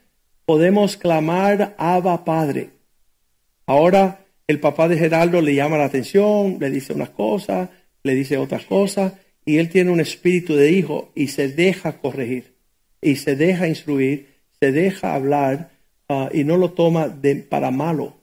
podemos 0.44 0.96
clamar 0.96 1.74
Abba 1.78 2.24
Padre. 2.24 2.70
Ahora 3.66 4.19
el 4.50 4.60
papá 4.60 4.88
de 4.88 4.98
Geraldo 4.98 5.40
le 5.40 5.54
llama 5.54 5.78
la 5.78 5.84
atención, 5.84 6.58
le 6.60 6.70
dice 6.70 6.92
unas 6.92 7.10
cosas, 7.10 7.70
le 8.02 8.14
dice 8.14 8.36
otras 8.36 8.64
cosas, 8.64 9.14
y 9.44 9.58
él 9.58 9.68
tiene 9.68 9.90
un 9.90 10.00
espíritu 10.00 10.54
de 10.54 10.72
hijo 10.72 11.10
y 11.14 11.28
se 11.28 11.48
deja 11.48 11.98
corregir, 11.98 12.54
y 13.00 13.16
se 13.16 13.36
deja 13.36 13.68
instruir, 13.68 14.26
se 14.60 14.72
deja 14.72 15.14
hablar, 15.14 15.70
ah, 16.08 16.28
y 16.32 16.44
no 16.44 16.56
lo 16.56 16.72
toma 16.72 17.08
de, 17.08 17.36
para 17.36 17.70
malo, 17.70 18.20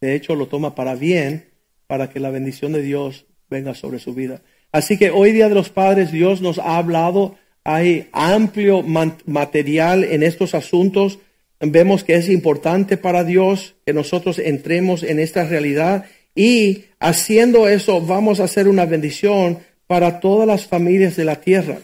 de 0.00 0.14
hecho, 0.14 0.34
lo 0.34 0.46
toma 0.46 0.74
para 0.74 0.94
bien, 0.94 1.50
para 1.86 2.08
que 2.08 2.20
la 2.20 2.30
bendición 2.30 2.72
de 2.72 2.82
Dios 2.82 3.26
venga 3.50 3.74
sobre 3.74 3.98
su 3.98 4.14
vida. 4.14 4.42
Así 4.72 4.96
que 4.96 5.10
hoy 5.10 5.32
día 5.32 5.48
de 5.48 5.54
los 5.54 5.68
padres, 5.68 6.10
Dios 6.10 6.40
nos 6.40 6.58
ha 6.58 6.78
hablado, 6.78 7.36
hay 7.64 8.08
amplio 8.12 8.82
material 8.82 10.04
en 10.04 10.22
estos 10.22 10.54
asuntos. 10.54 11.18
Vemos 11.60 12.04
que 12.04 12.14
es 12.14 12.30
importante 12.30 12.96
para 12.96 13.22
Dios 13.22 13.74
que 13.84 13.92
nosotros 13.92 14.38
entremos 14.38 15.02
en 15.02 15.20
esta 15.20 15.44
realidad 15.44 16.06
y 16.34 16.84
haciendo 16.98 17.68
eso 17.68 18.00
vamos 18.00 18.40
a 18.40 18.44
hacer 18.44 18.66
una 18.66 18.86
bendición 18.86 19.58
para 19.86 20.20
todas 20.20 20.46
las 20.46 20.66
familias 20.66 21.16
de 21.16 21.24
la 21.26 21.40
tierra. 21.40 21.78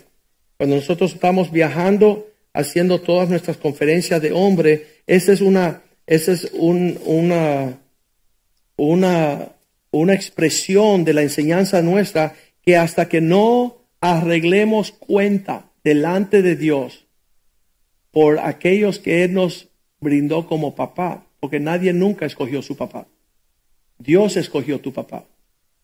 Cuando 0.57 0.77
nosotros 0.77 1.12
estamos 1.12 1.53
viajando, 1.53 2.27
haciendo 2.55 3.03
todas 3.03 3.29
nuestras 3.29 3.59
conferencias 3.59 4.23
de 4.23 4.33
hombre, 4.33 4.87
esa 5.07 5.33
es 5.33 5.43
una, 5.43 5.83
esa 6.07 6.33
es 6.33 6.51
un, 6.55 6.99
una, 7.05 7.79
una, 8.77 9.49
una 9.91 10.15
expresión 10.15 11.05
de 11.05 11.12
la 11.12 11.23
enseñanza 11.23 11.83
nuestra 11.83 12.35
que 12.62 12.79
hasta 12.79 13.11
que 13.11 13.21
no 13.21 13.77
arreglemos 14.01 14.93
cuenta 14.93 15.71
delante 15.85 16.41
de 16.41 16.57
Dios 16.57 17.06
por 18.16 18.38
aquellos 18.38 18.98
que 18.98 19.24
Él 19.24 19.35
nos 19.35 19.68
brindó 20.00 20.46
como 20.46 20.74
papá, 20.74 21.26
porque 21.38 21.61
nadie 21.61 21.92
nunca 21.92 22.24
escogió 22.24 22.62
su 22.62 22.74
papá. 22.74 23.07
Dios 23.98 24.38
escogió 24.38 24.81
tu 24.81 24.90
papá. 24.90 25.26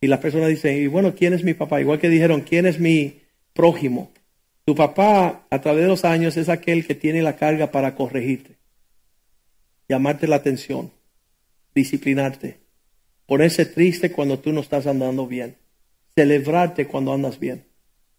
Y 0.00 0.06
la 0.06 0.18
persona 0.18 0.46
dice, 0.46 0.74
y 0.78 0.86
bueno, 0.86 1.14
¿quién 1.14 1.34
es 1.34 1.44
mi 1.44 1.52
papá? 1.52 1.82
Igual 1.82 1.98
que 1.98 2.08
dijeron, 2.08 2.40
¿quién 2.40 2.64
es 2.64 2.80
mi 2.80 3.20
prójimo? 3.52 4.12
Tu 4.64 4.74
papá, 4.74 5.46
a 5.50 5.60
través 5.60 5.82
de 5.82 5.88
los 5.88 6.06
años, 6.06 6.38
es 6.38 6.48
aquel 6.48 6.86
que 6.86 6.94
tiene 6.94 7.20
la 7.20 7.36
carga 7.36 7.70
para 7.70 7.94
corregirte, 7.94 8.56
llamarte 9.86 10.26
la 10.26 10.36
atención, 10.36 10.90
disciplinarte, 11.74 12.62
Ponerse 13.26 13.66
triste 13.66 14.10
cuando 14.10 14.38
tú 14.38 14.52
no 14.54 14.62
estás 14.62 14.86
andando 14.86 15.26
bien. 15.26 15.56
Celebrarte 16.14 16.86
cuando 16.86 17.12
andas 17.12 17.38
bien. 17.38 17.64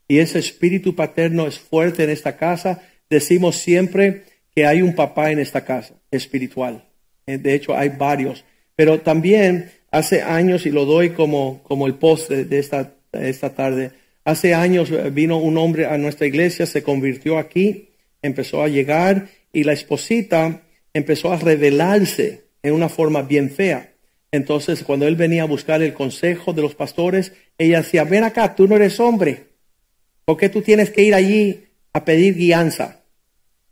Y 0.08 0.20
ese 0.20 0.38
espíritu 0.38 0.96
paterno 0.96 1.48
es 1.48 1.58
fuerte 1.58 2.04
en 2.04 2.12
esta 2.12 2.38
casa. 2.38 2.84
Decimos 3.14 3.58
siempre 3.58 4.24
que 4.56 4.66
hay 4.66 4.82
un 4.82 4.96
papá 4.96 5.32
en 5.32 5.38
esta 5.38 5.64
casa, 5.64 5.94
espiritual. 6.10 6.84
Eh, 7.28 7.38
de 7.38 7.54
hecho, 7.54 7.78
hay 7.78 7.90
varios. 7.90 8.44
Pero 8.76 9.02
también 9.02 9.72
hace 9.92 10.24
años, 10.24 10.66
y 10.66 10.72
lo 10.72 10.86
doy 10.86 11.12
como, 11.12 11.62
como 11.62 11.86
el 11.86 11.94
postre 11.94 12.46
de 12.46 12.58
esta, 12.58 12.96
esta 13.12 13.54
tarde, 13.54 13.92
hace 14.26 14.56
años 14.56 14.90
vino 15.14 15.38
un 15.38 15.60
hombre 15.60 15.86
a 15.86 15.96
nuestra 16.00 16.26
iglesia, 16.26 16.66
se 16.66 16.82
convirtió 16.82 17.38
aquí, 17.38 17.90
empezó 18.24 18.64
a 18.64 18.68
llegar 18.68 19.28
y 19.52 19.64
la 19.64 19.74
esposita 19.74 20.64
empezó 20.92 21.32
a 21.32 21.38
revelarse 21.38 22.46
en 22.64 22.74
una 22.74 22.90
forma 22.90 23.22
bien 23.22 23.52
fea. 23.52 23.94
Entonces, 24.32 24.84
cuando 24.84 25.08
él 25.08 25.16
venía 25.16 25.44
a 25.44 25.46
buscar 25.46 25.84
el 25.84 25.94
consejo 25.94 26.52
de 26.52 26.64
los 26.64 26.74
pastores, 26.74 27.34
ella 27.60 27.84
decía, 27.84 28.06
ven 28.06 28.24
acá, 28.24 28.56
tú 28.56 28.68
no 28.68 28.76
eres 28.76 29.00
hombre. 29.00 29.50
¿Por 30.26 30.38
qué 30.38 30.50
tú 30.50 30.64
tienes 30.64 30.90
que 30.90 31.04
ir 31.04 31.14
allí 31.14 31.66
a 31.94 32.04
pedir 32.04 32.34
guianza? 32.34 33.03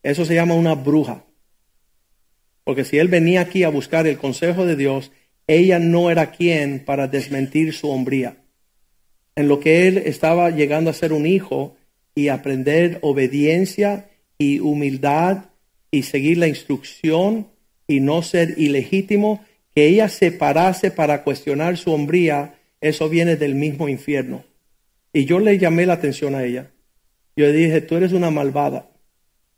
Eso 0.03 0.25
se 0.25 0.35
llama 0.35 0.55
una 0.55 0.75
bruja. 0.75 1.25
Porque 2.63 2.85
si 2.85 2.97
él 2.97 3.07
venía 3.07 3.41
aquí 3.41 3.63
a 3.63 3.69
buscar 3.69 4.07
el 4.07 4.17
consejo 4.17 4.65
de 4.65 4.75
Dios, 4.75 5.11
ella 5.47 5.79
no 5.79 6.09
era 6.09 6.31
quien 6.31 6.83
para 6.83 7.07
desmentir 7.07 7.73
su 7.73 7.89
hombría. 7.89 8.37
En 9.35 9.47
lo 9.47 9.59
que 9.59 9.87
él 9.87 9.97
estaba 9.97 10.49
llegando 10.49 10.89
a 10.89 10.93
ser 10.93 11.13
un 11.13 11.25
hijo 11.25 11.75
y 12.15 12.27
aprender 12.27 12.99
obediencia 13.01 14.09
y 14.37 14.59
humildad 14.59 15.45
y 15.89 16.03
seguir 16.03 16.37
la 16.37 16.47
instrucción 16.47 17.47
y 17.87 17.99
no 17.99 18.21
ser 18.21 18.55
ilegítimo, 18.57 19.43
que 19.73 19.87
ella 19.87 20.09
se 20.09 20.31
parase 20.31 20.91
para 20.91 21.23
cuestionar 21.23 21.77
su 21.77 21.91
hombría, 21.91 22.55
eso 22.81 23.09
viene 23.09 23.35
del 23.35 23.55
mismo 23.55 23.89
infierno. 23.89 24.43
Y 25.13 25.25
yo 25.25 25.39
le 25.39 25.57
llamé 25.57 25.85
la 25.85 25.93
atención 25.93 26.35
a 26.35 26.43
ella. 26.43 26.71
Yo 27.35 27.45
le 27.45 27.53
dije, 27.53 27.81
tú 27.81 27.95
eres 27.95 28.13
una 28.13 28.31
malvada. 28.31 28.90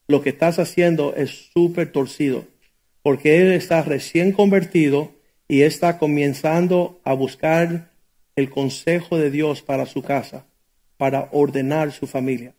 Lo 0.08 0.22
que 0.22 0.30
estás 0.30 0.60
haciendo 0.60 1.16
es 1.16 1.50
súper 1.54 1.92
torcido, 1.92 2.46
porque 3.02 3.42
él 3.42 3.54
está 3.54 3.82
recién 3.82 4.32
convertido 4.32 5.12
y 5.48 5.62
está 5.62 5.98
comenzando 5.98 7.00
a 7.04 7.14
buscar 7.14 7.92
el 8.36 8.50
consejo 8.50 9.18
de 9.18 9.30
Dios 9.30 9.62
para 9.62 9.86
su 9.86 10.02
casa, 10.02 10.46
para 10.98 11.30
ordenar 11.32 11.92
su 11.92 12.08
familia. 12.08 12.54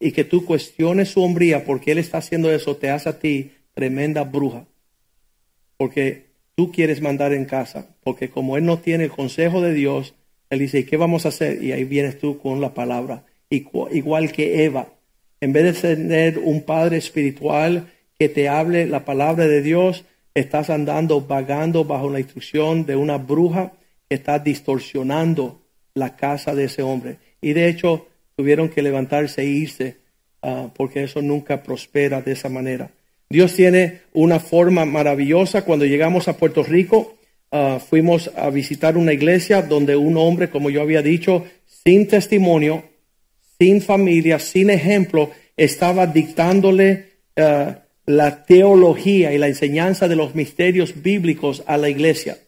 Y 0.00 0.12
que 0.12 0.24
tú 0.24 0.44
cuestiones 0.44 1.10
su 1.10 1.22
hombría 1.22 1.64
porque 1.64 1.92
él 1.92 1.98
está 1.98 2.18
haciendo 2.18 2.50
eso, 2.50 2.76
te 2.76 2.90
hace 2.90 3.08
a 3.08 3.18
ti 3.18 3.52
tremenda 3.74 4.24
bruja. 4.24 4.66
Porque 5.76 6.26
tú 6.54 6.72
quieres 6.72 7.00
mandar 7.00 7.32
en 7.32 7.44
casa, 7.44 7.86
porque 8.02 8.30
como 8.30 8.56
él 8.56 8.64
no 8.64 8.78
tiene 8.78 9.04
el 9.04 9.10
consejo 9.10 9.60
de 9.60 9.74
Dios, 9.74 10.14
él 10.50 10.60
dice, 10.60 10.80
¿y 10.80 10.84
qué 10.84 10.96
vamos 10.96 11.24
a 11.24 11.28
hacer? 11.28 11.62
Y 11.62 11.72
ahí 11.72 11.84
vienes 11.84 12.18
tú 12.18 12.38
con 12.38 12.60
la 12.60 12.74
palabra, 12.74 13.24
igual 13.50 14.32
que 14.32 14.64
Eva. 14.64 14.88
En 15.40 15.52
vez 15.52 15.80
de 15.80 15.94
tener 15.94 16.38
un 16.38 16.62
padre 16.62 16.96
espiritual 16.96 17.86
que 18.18 18.28
te 18.28 18.48
hable 18.48 18.86
la 18.86 19.04
palabra 19.04 19.46
de 19.46 19.62
Dios, 19.62 20.04
estás 20.34 20.70
andando, 20.70 21.20
vagando 21.20 21.84
bajo 21.84 22.10
la 22.10 22.20
instrucción 22.20 22.84
de 22.86 22.96
una 22.96 23.18
bruja 23.18 23.72
que 24.08 24.16
está 24.16 24.38
distorsionando 24.38 25.62
la 25.94 26.16
casa 26.16 26.54
de 26.54 26.64
ese 26.64 26.82
hombre. 26.82 27.18
Y 27.40 27.52
de 27.52 27.68
hecho, 27.68 28.08
tuvieron 28.36 28.68
que 28.68 28.82
levantarse 28.82 29.42
e 29.42 29.46
irse, 29.46 29.98
ah, 30.42 30.70
porque 30.74 31.04
eso 31.04 31.22
nunca 31.22 31.62
prospera 31.62 32.22
de 32.22 32.32
esa 32.32 32.48
manera. 32.48 32.90
Dios 33.30 33.54
tiene 33.54 34.00
una 34.14 34.40
forma 34.40 34.84
maravillosa. 34.84 35.64
Cuando 35.64 35.84
llegamos 35.84 36.28
a 36.28 36.36
Puerto 36.36 36.62
Rico, 36.62 37.16
ah, 37.52 37.78
fuimos 37.78 38.30
a 38.36 38.50
visitar 38.50 38.96
una 38.96 39.12
iglesia 39.12 39.62
donde 39.62 39.96
un 39.96 40.16
hombre, 40.16 40.50
como 40.50 40.70
yo 40.70 40.82
había 40.82 41.02
dicho, 41.02 41.44
sin 41.66 42.08
testimonio, 42.08 42.84
sin 43.58 43.82
familia, 43.82 44.38
sin 44.38 44.70
ejemplo, 44.70 45.30
estaba 45.56 46.06
dictándole 46.06 47.06
ah, 47.36 47.80
la 48.06 48.44
teología 48.44 49.32
y 49.32 49.38
la 49.38 49.48
enseñanza 49.48 50.08
de 50.08 50.16
los 50.16 50.34
misterios 50.34 51.02
bíblicos 51.02 51.62
a 51.66 51.76
la 51.76 51.88
iglesia. 51.88 52.38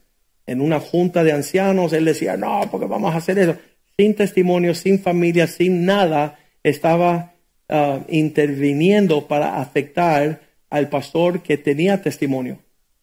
en 0.47 0.61
una 0.61 0.81
junta 0.81 1.23
de 1.23 1.31
ancianos, 1.31 1.93
él 1.93 2.05
decía, 2.05 2.37
no, 2.37 2.63
porque 2.73 2.87
vamos 2.87 3.15
a 3.15 3.19
hacer 3.19 3.39
eso. 3.39 3.57
Sin 3.97 4.17
testimonio, 4.17 4.75
sin 4.75 4.99
familia, 4.99 5.47
sin 5.47 5.85
nada, 5.85 6.41
estaba 6.65 7.35
ah, 7.69 8.01
interviniendo 8.09 9.29
para 9.29 9.61
afectar 9.61 10.41
al 10.71 10.89
pastor 10.89 11.43
que 11.43 11.57
tenía 11.57 12.03
testimonio, 12.03 12.59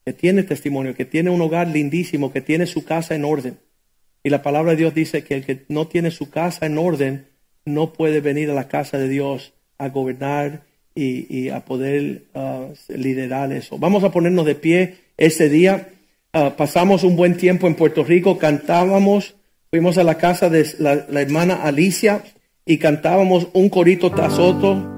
que 0.05 0.13
tiene 0.13 0.43
testimonio, 0.43 0.95
que 0.95 1.05
tiene 1.05 1.29
un 1.29 1.41
hogar 1.41 1.67
lindísimo, 1.67 2.33
que 2.33 2.41
tiene 2.41 2.65
su 2.65 2.83
casa 2.83 3.15
en 3.15 3.23
orden. 3.23 3.59
Y 4.23 4.29
la 4.29 4.41
palabra 4.41 4.71
de 4.71 4.77
Dios 4.77 4.93
dice 4.93 5.23
que 5.23 5.35
el 5.35 5.45
que 5.45 5.65
no 5.69 5.87
tiene 5.87 6.11
su 6.11 6.29
casa 6.29 6.65
en 6.65 6.77
orden 6.77 7.27
no 7.67 7.93
puede 7.93 8.21
venir 8.21 8.49
a 8.49 8.53
la 8.53 8.67
casa 8.67 8.97
de 8.97 9.09
Dios 9.09 9.53
a 9.77 9.89
gobernar 9.89 10.61
y, 10.95 11.49
a 11.49 11.59
poder 11.59 12.23
uh, 12.33 12.73
liderar 12.87 13.51
eso. 13.53 13.77
Vamos 13.77 14.03
a 14.03 14.11
ponernos 14.11 14.47
de 14.47 14.55
pie 14.55 14.95
ese 15.15 15.47
día. 15.47 15.89
Uh, 16.33 16.55
pasamos 16.57 17.03
un 17.03 17.15
buen 17.15 17.37
tiempo 17.37 17.67
en 17.67 17.75
Puerto 17.75 18.03
Rico, 18.03 18.39
cantábamos, 18.39 19.35
fuimos 19.69 19.99
a 19.99 20.03
la 20.03 20.17
casa 20.17 20.49
de 20.49 20.65
la, 20.79 21.05
la 21.07 21.21
hermana 21.21 21.61
Alicia 21.63 22.23
y 22.65 22.79
cantábamos 22.79 23.47
un 23.53 23.69
corito 23.69 24.09
tras 24.11 24.39
otro 24.39 24.96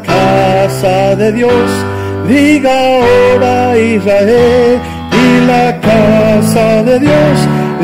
casa 0.00 1.14
de 1.16 1.32
Dios. 1.32 1.70
Diga 2.28 2.72
ahora 2.72 3.78
Israel 3.78 4.80
y 5.12 5.46
la 5.46 5.80
casa 5.80 6.82
de 6.82 6.98
Dios. 7.00 7.34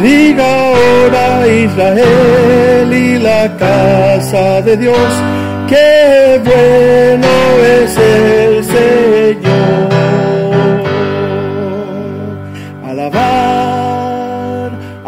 Diga 0.03 0.45
ahora 0.45 1.47
Israel 1.47 2.93
y 2.93 3.19
la 3.19 3.57
casa 3.57 4.63
de 4.63 4.77
Dios. 4.77 5.09
Qué 5.69 6.41
bueno 6.45 7.29
es 7.83 7.97
el 7.97 8.65
Señor. 8.65 9.89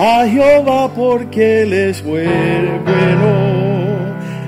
a 0.00 0.26
Jehová 0.26 0.88
porque 0.94 1.62
Él 1.62 1.72
es 1.72 2.02
bueno. 2.02 3.30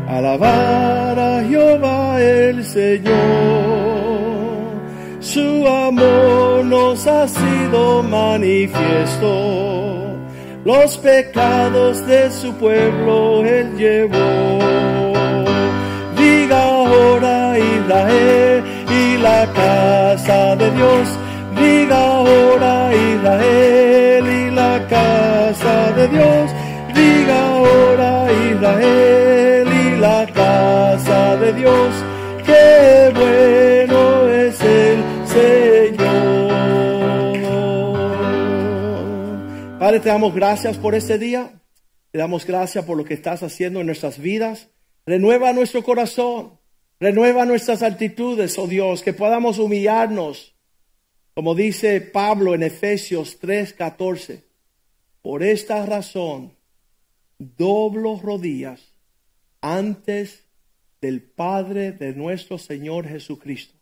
Alabar 0.09 1.19
a 1.19 1.43
Jehová 1.49 1.92
el 2.23 2.65
Señor. 2.65 3.13
Su 5.21 5.67
amor 5.67 6.65
nos 6.65 7.07
ha 7.07 7.27
sido 7.29 8.03
manifiesto. 8.03 9.33
Los 10.65 10.97
pecados 10.99 12.07
de 12.07 12.31
su 12.31 12.53
pueblo 12.55 13.45
Él 13.45 13.77
llevó. 13.77 14.59
Diga 16.17 16.63
ahora 16.63 17.59
Israel 17.59 18.65
y 18.89 19.19
la 19.19 19.47
casa 19.53 20.57
de 20.57 20.71
Dios. 20.71 21.09
Diga 21.59 21.99
ahora 22.19 22.91
Israel 22.95 24.25
y 24.27 24.51
la 24.51 24.87
casa 24.89 25.93
de 25.93 26.09
Dios. 26.09 26.51
Diga 26.95 27.37
ahora 27.49 28.27
Israel 28.51 29.69
y 29.85 29.97
la 29.99 30.27
casa 30.33 31.37
de 31.37 31.53
Dios. 31.55 32.12
Bueno 33.15 34.29
es 34.29 34.61
el 34.61 34.99
Señor. 35.29 36.43
Padre, 39.79 40.01
te 40.01 40.09
damos 40.09 40.35
gracias 40.35 40.77
por 40.79 40.95
este 40.95 41.19
día. 41.19 41.61
Te 42.11 42.19
damos 42.19 42.47
gracias 42.47 42.85
por 42.85 42.97
lo 42.97 43.05
que 43.05 43.15
estás 43.15 43.43
haciendo 43.43 43.81
en 43.81 43.87
nuestras 43.87 44.19
vidas. 44.19 44.69
Renueva 45.07 45.53
nuestro 45.53 45.83
corazón. 45.83 46.59
Renueva 47.01 47.45
nuestras 47.47 47.83
actitudes, 47.83 48.57
oh 48.59 48.69
Dios, 48.69 49.03
que 49.03 49.13
podamos 49.13 49.59
humillarnos. 49.59 50.55
Como 51.35 51.55
dice 51.55 52.01
Pablo 52.01 52.55
en 52.55 52.63
Efesios 52.63 53.41
3:14, 53.41 54.45
por 55.23 55.43
esta 55.43 55.85
razón, 55.87 56.57
doblo 57.39 58.21
rodillas 58.23 58.93
antes 59.61 60.45
del 61.03 61.21
Padre 61.21 61.93
de 61.93 62.15
nuestro 62.15 62.57
Señor 62.57 63.09
Jesucristo, 63.09 63.75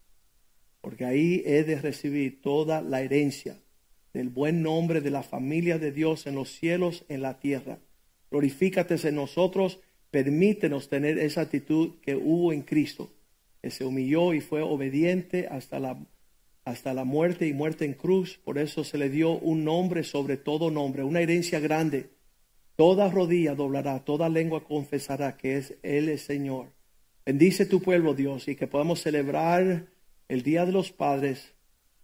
porque 0.80 1.04
ahí 1.04 1.42
he 1.44 1.62
de 1.62 1.78
recibir 1.80 2.40
toda 2.40 2.80
la 2.80 3.02
herencia 3.02 3.61
del 4.14 4.30
buen 4.30 4.62
nombre 4.62 5.02
de 5.02 5.11
la 5.11 5.22
familia 5.22 5.78
de 5.78 5.92
Dios 5.92 6.26
en 6.26 6.35
los 6.35 6.50
cielos, 6.50 7.04
en 7.09 7.20
la 7.20 7.38
tierra. 7.38 7.78
Glorifícate 8.30 8.96
en 9.06 9.14
nosotros, 9.14 9.80
permítenos 10.11 10.88
tener 10.88 11.18
esa 11.18 11.42
actitud 11.42 12.00
que 12.00 12.16
hubo 12.16 12.54
en 12.54 12.62
Cristo, 12.62 13.12
que 13.61 13.70
se 13.70 13.85
humilló 13.85 14.33
y 14.33 14.40
fue 14.40 14.62
obediente 14.62 15.46
hasta 15.48 15.78
la 15.78 15.98
hasta 16.64 16.92
la 16.94 17.04
muerte 17.04 17.46
y 17.46 17.52
muerte 17.52 17.85
en 17.85 17.94
cruz. 17.94 18.38
Por 18.44 18.59
eso 18.59 18.85
se 18.85 18.98
le 18.98 19.09
dio 19.09 19.33
un 19.33 19.64
nombre 19.64 20.04
sobre 20.04 20.37
todo 20.37 20.70
nombre, 20.70 21.02
una 21.02 21.20
herencia 21.20 21.59
grande. 21.59 22.11
Toda 22.76 23.11
rodilla 23.11 23.54
doblará, 23.54 24.04
toda 24.04 24.28
lengua 24.28 24.64
confesará 24.64 25.37
que 25.37 25.56
es 25.56 25.74
Él 25.83 26.09
el 26.09 26.18
Señor. 26.18 26.79
Bendice 27.30 27.64
tu 27.64 27.80
pueblo, 27.80 28.12
Dios, 28.12 28.48
y 28.48 28.56
que 28.56 28.66
podamos 28.66 29.02
celebrar 29.02 29.86
el 30.26 30.42
Día 30.42 30.66
de 30.66 30.72
los 30.72 30.90
Padres, 30.90 31.52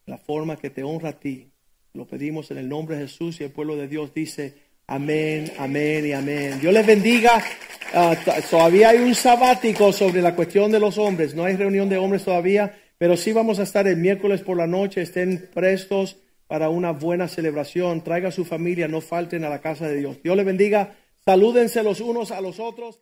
la 0.05 0.19
forma 0.19 0.57
que 0.57 0.71
te 0.71 0.85
honra 0.85 1.09
a 1.09 1.19
ti. 1.19 1.51
Lo 1.95 2.07
pedimos 2.07 2.53
en 2.53 2.59
el 2.59 2.69
nombre 2.69 2.95
de 2.95 3.09
Jesús 3.09 3.41
y 3.41 3.43
el 3.43 3.51
pueblo 3.51 3.75
de 3.75 3.89
Dios 3.89 4.15
dice, 4.15 4.55
amén, 4.87 5.53
amén 5.59 6.07
y 6.07 6.13
amén. 6.13 6.61
Dios 6.61 6.73
les 6.73 6.87
bendiga. 6.87 7.43
Ah, 7.93 8.17
todavía 8.49 8.91
hay 8.91 8.99
un 8.99 9.17
sabático 9.17 9.93
sobre 9.93 10.23
la 10.23 10.37
cuestión 10.37 10.71
de 10.71 10.79
los 10.79 10.97
hombres. 10.97 11.35
No 11.35 11.45
hay 11.45 11.57
reunión 11.57 11.89
de 11.89 11.97
hombres 11.97 12.23
todavía. 12.23 12.79
Pero 12.97 13.17
sí 13.17 13.33
vamos 13.33 13.59
a 13.59 13.65
estar 13.65 13.89
el 13.89 13.97
miércoles 13.97 14.43
por 14.43 14.57
la 14.57 14.69
noche, 14.69 15.03
estén 15.03 15.51
prestos 15.53 16.19
para 16.47 16.69
una 16.69 16.93
buena 16.93 17.27
celebración. 17.27 18.05
Traiga 18.05 18.29
a 18.29 18.31
su 18.31 18.45
familia, 18.45 18.87
no 18.87 19.01
falten 19.01 19.43
a 19.43 19.49
la 19.49 19.61
casa 19.61 19.89
de 19.89 19.97
Dios. 19.97 20.23
Dios 20.23 20.37
les 20.37 20.47
bendiga. 20.47 20.95
Salúdense 21.25 21.83
los 21.83 22.01
unos 22.01 22.31
a 22.31 22.41
los 22.41 22.61
otros. 22.61 23.01